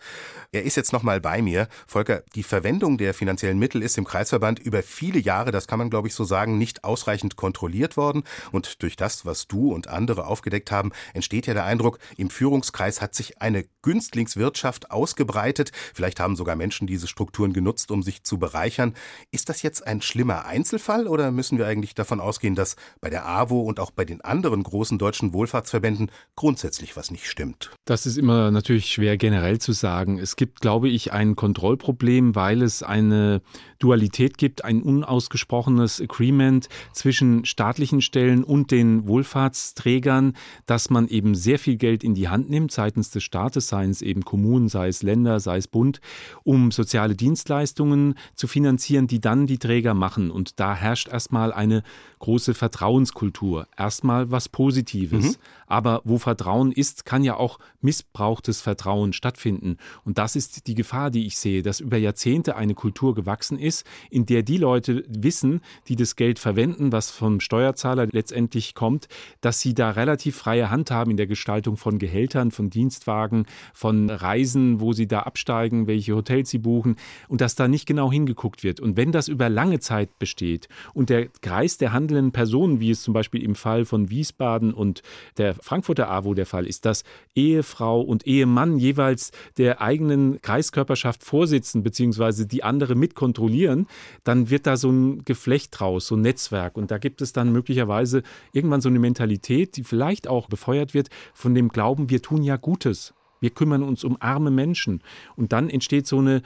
Er 0.52 0.62
ist 0.62 0.78
jetzt 0.78 0.94
nochmal 0.94 1.20
bei 1.20 1.42
mir. 1.42 1.68
Volker, 1.88 2.22
die 2.36 2.44
Verwendung 2.44 3.00
der 3.00 3.16
finanziellen 3.16 3.58
Mittel 3.58 3.82
ist 3.82 3.98
im 3.98 4.06
Kreisverband 4.06 4.60
über 4.60 4.84
viele 4.84 5.18
Jahre, 5.18 5.50
das 5.50 5.66
kann 5.66 5.80
man 5.80 5.90
glaube 5.90 6.08
ich 6.08 6.14
so 6.14 6.24
sagen, 6.24 6.60
nicht 6.60 6.84
ausreichend 6.84 7.36
kontrolliert 7.36 7.98
worden. 7.98 8.22
Und 8.52 8.84
durch 8.84 8.96
das, 8.96 9.26
was 9.26 9.48
du 9.48 9.74
und 9.74 9.88
andere 9.88 10.28
aufgedeckt 10.28 10.70
haben, 10.70 10.92
entsteht 11.16 11.48
ja 11.48 11.56
der 11.56 11.66
Eindruck, 11.66 11.98
im 12.16 12.30
Führungskreis 12.30 13.02
hat 13.02 13.16
sich 13.16 13.42
eine 13.42 13.66
Günstlingswirtschaft 13.82 14.92
ausgebreitet. 14.92 15.72
Vielleicht 15.96 16.20
haben 16.20 16.36
sogar 16.36 16.56
Menschen 16.56 16.86
diese 16.86 17.08
Strukturen 17.08 17.54
genutzt, 17.54 17.90
um 17.90 18.04
sich 18.04 18.22
zu 18.22 18.38
bereichern. 18.38 18.94
Ist 19.32 19.50
das 19.50 19.64
jetzt 19.64 19.88
ein 19.88 20.00
schlimmer 20.04 20.46
Einzelfall 20.46 21.08
oder 21.08 21.32
müssen 21.32 21.58
wir 21.58 21.66
eigentlich 21.66 21.96
davon 21.96 22.20
ausgehen, 22.20 22.54
dass 22.54 22.76
bei 23.00 23.10
der 23.10 23.26
AWO 23.26 23.62
und 23.62 23.80
auch 23.80 23.90
bei 23.90 24.11
den 24.12 24.22
anderen 24.22 24.64
großen 24.64 24.98
deutschen 24.98 25.34
Wohlfahrtsverbänden 25.34 26.12
grundsätzlich 26.36 26.96
was 26.96 27.12
nicht 27.12 27.28
stimmt. 27.28 27.72
Das 27.86 28.06
ist 28.06 28.18
immer 28.18 28.52
natürlich 28.52 28.88
schwer 28.88 29.18
generell 29.18 29.60
zu 29.60 29.72
sagen. 29.72 30.20
Es 30.20 30.36
gibt, 30.36 30.62
glaube 30.62 30.90
ich, 30.90 31.14
ein 31.14 31.36
Kontrollproblem, 31.36 32.36
weil 32.36 32.62
es 32.62 32.84
eine 32.84 33.42
Dualität 33.80 34.38
gibt, 34.38 34.64
ein 34.64 34.84
unausgesprochenes 34.84 36.02
Agreement 36.02 36.68
zwischen 36.94 37.46
staatlichen 37.46 38.02
Stellen 38.02 38.44
und 38.44 38.72
den 38.72 39.08
Wohlfahrtsträgern, 39.08 40.34
dass 40.66 40.90
man 40.90 41.08
eben 41.08 41.34
sehr 41.34 41.58
viel 41.58 41.78
Geld 41.78 42.04
in 42.04 42.14
die 42.14 42.30
Hand 42.30 42.50
nimmt 42.50 42.72
seitens 42.72 43.10
des 43.10 43.24
Staates, 43.24 43.70
seien 43.70 43.90
es 43.90 44.02
eben 44.02 44.24
Kommunen, 44.24 44.70
sei 44.70 44.90
es 44.90 45.04
Länder, 45.04 45.40
sei 45.40 45.58
es 45.58 45.68
Bund, 45.68 46.02
um 46.44 46.72
soziale 46.72 47.16
Dienstleistungen 47.16 48.16
zu 48.36 48.48
finanzieren, 48.48 49.08
die 49.08 49.22
dann 49.22 49.48
die 49.48 49.58
Träger 49.58 49.94
machen. 49.94 50.32
Und 50.32 50.60
da 50.60 50.76
herrscht 50.76 51.08
erstmal 51.08 51.54
eine 51.54 51.84
große 52.22 52.54
Vertrauenskultur. 52.54 53.68
Erstmal 53.78 54.32
was 54.32 54.48
Positives. 54.48 55.38
Mhm. 55.38 55.42
Aber 55.68 56.02
wo 56.04 56.18
Vertrauen 56.18 56.72
ist, 56.72 57.06
kann 57.06 57.24
ja 57.24 57.36
auch 57.38 57.58
missbrauchtes 57.82 58.62
Vertrauen 58.62 59.14
stattfinden. 59.14 59.78
Und 60.04 60.18
das 60.18 60.36
ist 60.36 60.68
die 60.68 60.76
Gefahr, 60.76 61.12
die 61.12 61.26
ich 61.26 61.38
sehe, 61.38 61.64
dass 61.64 61.80
über 61.80 61.98
Jahrzehnte 61.98 62.56
eine 62.56 62.74
Kultur 62.74 63.16
gewachsen 63.16 63.58
ist, 63.58 63.86
in 64.10 64.26
der 64.26 64.44
die 64.44 64.58
Leute 64.58 65.04
wissen, 65.08 65.62
die 65.88 65.96
das 65.96 66.16
Geld 66.16 66.40
verwenden, 66.40 66.92
was 66.92 67.10
vom 67.10 67.40
Steuerzahler 67.40 68.08
letztendlich 68.08 68.76
kommt, 68.76 69.08
dass 69.40 69.62
sie 69.62 69.74
da 69.74 69.92
relativ 69.92 70.36
freie 70.36 70.70
Hand 70.70 70.92
haben 70.92 71.12
in 71.12 71.18
der 71.18 71.28
Gestaltung 71.28 71.78
von 71.78 72.00
Gehältern, 72.00 72.52
von 72.52 72.70
Dienstwagen, 72.70 73.46
von 73.74 74.10
Reisen, 74.10 74.80
wo 74.80 74.94
sie 74.94 75.08
da 75.08 75.22
absteigen, 75.22 75.88
welche 75.88 76.16
Hotels 76.16 76.50
sie 76.50 76.60
buchen 76.60 76.98
und 77.30 77.42
dass 77.42 77.56
da 77.56 77.68
nicht 77.68 77.88
genau 77.88 78.12
hingeguckt 78.12 78.64
wird. 78.64 78.80
Und 78.80 78.98
wenn 78.98 79.12
das 79.12 79.28
über 79.28 79.50
lange 79.50 79.80
Zeit 79.80 80.20
besteht 80.20 80.68
und 80.94 81.10
der 81.10 81.30
Kreis 81.42 81.78
der 81.78 81.94
handelnden 82.12 82.32
Personen, 82.32 82.80
wie 82.80 82.92
es 82.92 83.02
zum 83.02 83.14
Beispiel 83.14 83.44
im 83.44 83.56
Fall 83.56 83.86
von 83.86 84.10
Wiesbaden 84.10 84.74
und 84.74 85.02
der 85.38 85.56
Frankfurter 85.56 86.10
AWO 86.10 86.34
der 86.34 86.46
Fall 86.46 86.66
ist, 86.66 86.86
dass 86.86 87.04
Ehefrau 87.36 88.02
und 88.02 88.28
Ehemann 88.28 88.78
jeweils 88.78 89.32
der 89.58 89.82
eigenen 89.82 90.42
Kreiskörperschaft 90.42 91.24
vorsitzen, 91.24 91.84
beziehungsweise 91.84 92.46
die 92.46 92.64
andere 92.64 92.96
mitkontrollieren, 92.96 93.32
kontrollieren, 93.32 93.88
dann 94.24 94.50
wird 94.50 94.68
da 94.68 94.78
so 94.78 94.90
ein 94.92 95.24
Geflecht 95.26 95.80
draus, 95.80 96.08
so 96.08 96.16
ein 96.16 96.22
Netzwerk. 96.22 96.78
Und 96.78 96.92
da 96.92 96.98
gibt 96.98 97.22
es 97.22 97.34
dann 97.34 97.52
möglicherweise 97.52 98.24
irgendwann 98.54 98.82
so 98.82 98.90
eine 98.90 99.00
Mentalität, 99.00 99.78
die 99.78 99.84
vielleicht 99.84 100.28
auch 100.28 100.48
befeuert 100.48 100.94
wird 100.94 101.10
von 101.34 101.56
dem 101.56 101.70
Glauben, 101.70 102.10
wir 102.10 102.22
tun 102.22 102.44
ja 102.44 102.58
Gutes. 102.58 103.14
Wir 103.40 103.50
kümmern 103.50 103.84
uns 103.84 104.04
um 104.04 104.18
arme 104.20 104.52
Menschen. 104.52 105.02
Und 105.36 105.52
dann 105.52 105.70
entsteht 105.70 106.06
so 106.06 106.20
eine 106.20 106.44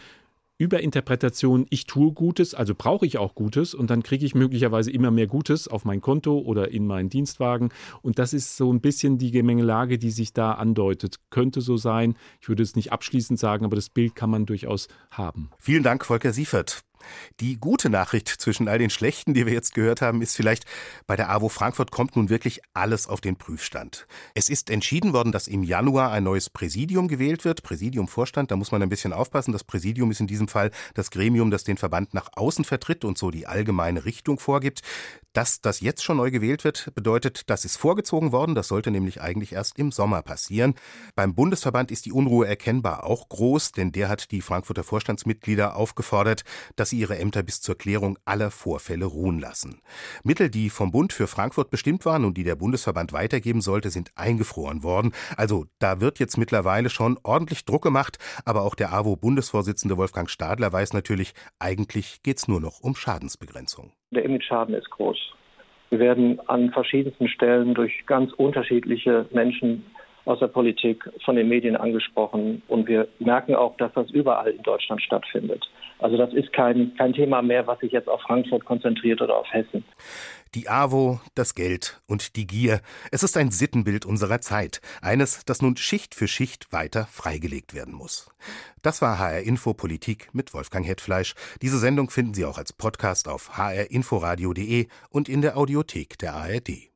Überinterpretation, 0.57 1.65
ich 1.69 1.85
tue 1.85 2.13
Gutes, 2.13 2.53
also 2.53 2.73
brauche 2.75 3.05
ich 3.05 3.17
auch 3.17 3.35
Gutes 3.35 3.73
und 3.73 3.89
dann 3.89 4.03
kriege 4.03 4.25
ich 4.25 4.35
möglicherweise 4.35 4.89
immer 4.89 5.11
mehr 5.11 5.27
Gutes 5.27 5.67
auf 5.67 5.83
mein 5.83 5.99
Konto 5.99 6.39
oder 6.39 6.71
in 6.71 6.87
meinen 6.87 7.09
Dienstwagen. 7.09 7.69
Und 8.01 8.19
das 8.19 8.31
ist 8.31 8.55
so 8.55 8.71
ein 8.71 8.79
bisschen 8.79 9.17
die 9.17 9.31
Gemengelage, 9.31 9.97
die 9.97 10.11
sich 10.11 10.31
da 10.31 10.53
andeutet. 10.53 11.17
Könnte 11.29 11.59
so 11.59 11.75
sein. 11.75 12.15
Ich 12.39 12.47
würde 12.47 12.63
es 12.63 12.75
nicht 12.77 12.93
abschließend 12.93 13.37
sagen, 13.37 13.65
aber 13.65 13.75
das 13.75 13.89
Bild 13.89 14.15
kann 14.15 14.29
man 14.29 14.45
durchaus 14.45 14.87
haben. 15.11 15.49
Vielen 15.59 15.83
Dank, 15.83 16.05
Volker 16.05 16.31
Siefert. 16.31 16.85
Die 17.39 17.59
gute 17.59 17.89
Nachricht 17.89 18.27
zwischen 18.27 18.67
all 18.67 18.79
den 18.79 18.89
schlechten, 18.89 19.33
die 19.33 19.45
wir 19.45 19.53
jetzt 19.53 19.73
gehört 19.73 20.01
haben, 20.01 20.21
ist 20.21 20.35
vielleicht, 20.35 20.65
bei 21.07 21.15
der 21.15 21.29
AWO 21.29 21.49
Frankfurt 21.49 21.91
kommt 21.91 22.15
nun 22.15 22.29
wirklich 22.29 22.61
alles 22.73 23.07
auf 23.07 23.21
den 23.21 23.35
Prüfstand. 23.35 24.07
Es 24.33 24.49
ist 24.49 24.69
entschieden 24.69 25.13
worden, 25.13 25.31
dass 25.31 25.47
im 25.47 25.63
Januar 25.63 26.11
ein 26.11 26.23
neues 26.23 26.49
Präsidium 26.49 27.07
gewählt 27.07 27.45
wird. 27.45 27.63
Präsidium 27.63 28.07
Vorstand, 28.07 28.51
da 28.51 28.55
muss 28.55 28.71
man 28.71 28.81
ein 28.81 28.89
bisschen 28.89 29.13
aufpassen. 29.13 29.51
Das 29.51 29.63
Präsidium 29.63 30.11
ist 30.11 30.19
in 30.19 30.27
diesem 30.27 30.47
Fall 30.47 30.71
das 30.93 31.11
Gremium, 31.11 31.51
das 31.51 31.63
den 31.63 31.77
Verband 31.77 32.13
nach 32.13 32.29
außen 32.35 32.65
vertritt 32.65 33.05
und 33.05 33.17
so 33.17 33.31
die 33.31 33.47
allgemeine 33.47 34.05
Richtung 34.05 34.39
vorgibt. 34.39 34.81
Dass 35.33 35.59
das 35.59 35.81
jetzt 35.81 36.03
schon 36.03 36.17
neu 36.17 36.31
gewählt 36.31 36.63
wird, 36.63 36.91
bedeutet, 36.95 37.49
das 37.49 37.65
ist 37.65 37.75
vorgezogen 37.75 38.31
worden. 38.31 38.55
Das 38.55 38.69
sollte 38.69 38.89
nämlich 38.89 39.19
eigentlich 39.21 39.51
erst 39.51 39.77
im 39.77 39.91
Sommer 39.91 40.21
passieren. 40.21 40.75
Beim 41.15 41.35
Bundesverband 41.35 41.91
ist 41.91 42.05
die 42.05 42.13
Unruhe 42.13 42.47
erkennbar 42.47 43.03
auch 43.03 43.27
groß, 43.27 43.73
denn 43.73 43.91
der 43.91 44.07
hat 44.07 44.31
die 44.31 44.41
Frankfurter 44.41 44.83
Vorstandsmitglieder 44.83 45.75
aufgefordert, 45.75 46.43
dass 46.77 46.89
sie 46.89 46.94
ihre 46.95 47.17
Ämter 47.17 47.43
bis 47.43 47.62
zur 47.62 47.77
Klärung 47.77 48.17
aller 48.25 48.51
Vorfälle 48.51 49.05
ruhen 49.05 49.39
lassen. 49.39 49.81
Mittel, 50.23 50.49
die 50.49 50.69
vom 50.69 50.91
Bund 50.91 51.13
für 51.13 51.27
Frankfurt 51.27 51.69
bestimmt 51.69 52.05
waren 52.05 52.25
und 52.25 52.38
die 52.38 52.43
der 52.43 52.55
Bundesverband 52.55 53.13
weitergeben 53.13 53.62
sollte, 53.62 53.89
sind 53.89 54.12
eingefroren 54.15 54.84
worden. 54.84 55.12
Also 55.38 55.65
da 55.79 56.01
wird 56.01 56.19
jetzt 56.19 56.38
mittlerweile 56.38 56.89
schon 56.89 57.19
ordentlich 57.23 57.65
Druck 57.65 57.84
gemacht, 57.84 58.17
aber 58.45 58.63
auch 58.63 58.75
der 58.75 58.93
AWO-Bundesvorsitzende 58.93 59.97
Wolfgang 59.97 60.29
Stadler 60.29 60.71
weiß 60.71 60.93
natürlich, 60.93 61.34
eigentlich 61.60 62.23
geht's 62.23 62.47
nur 62.47 62.62
noch 62.62 62.79
um 62.79 62.95
Schadensbegrenzung. 62.95 63.91
Der 64.12 64.23
Image-Schaden 64.25 64.73
ist 64.73 64.89
groß. 64.89 65.17
Wir 65.89 65.99
werden 65.99 66.39
an 66.47 66.71
verschiedensten 66.71 67.27
Stellen 67.27 67.73
durch 67.73 68.05
ganz 68.05 68.34
unterschiedliche 68.34 69.27
Menschen 69.31 69.86
aus 70.25 70.39
der 70.39 70.47
Politik, 70.47 71.09
von 71.23 71.35
den 71.35 71.47
Medien 71.47 71.75
angesprochen. 71.75 72.61
Und 72.67 72.88
wir 72.88 73.07
merken 73.19 73.55
auch, 73.55 73.77
dass 73.77 73.93
das 73.93 74.09
überall 74.09 74.51
in 74.51 74.63
Deutschland 74.63 75.01
stattfindet. 75.01 75.63
Also 75.99 76.17
das 76.17 76.33
ist 76.33 76.51
kein, 76.51 76.93
kein 76.97 77.13
Thema 77.13 77.41
mehr, 77.41 77.67
was 77.67 77.79
sich 77.79 77.91
jetzt 77.91 78.09
auf 78.09 78.21
Frankfurt 78.21 78.65
konzentriert 78.65 79.21
oder 79.21 79.38
auf 79.38 79.47
Hessen. 79.51 79.85
Die 80.53 80.67
AWO, 80.69 81.19
das 81.35 81.55
Geld 81.55 82.01
und 82.07 82.35
die 82.35 82.47
Gier. 82.47 82.81
Es 83.11 83.23
ist 83.23 83.38
ein 83.38 83.51
Sittenbild 83.51 84.05
unserer 84.05 84.41
Zeit. 84.41 84.81
Eines, 85.01 85.45
das 85.45 85.61
nun 85.61 85.77
Schicht 85.77 86.15
für 86.15 86.27
Schicht 86.27 86.71
weiter 86.71 87.05
freigelegt 87.05 87.73
werden 87.73 87.93
muss. 87.93 88.29
Das 88.81 89.01
war 89.01 89.19
HR 89.19 89.41
Info 89.41 89.73
Politik 89.73 90.29
mit 90.33 90.53
Wolfgang 90.53 90.85
Hetfleisch. 90.85 91.33
Diese 91.61 91.77
Sendung 91.77 92.09
finden 92.09 92.33
Sie 92.33 92.45
auch 92.45 92.57
als 92.57 92.73
Podcast 92.73 93.27
auf 93.27 93.57
hrinforadio.de 93.57 94.88
und 95.09 95.29
in 95.29 95.41
der 95.41 95.57
Audiothek 95.57 96.17
der 96.17 96.35
ARD. 96.35 96.94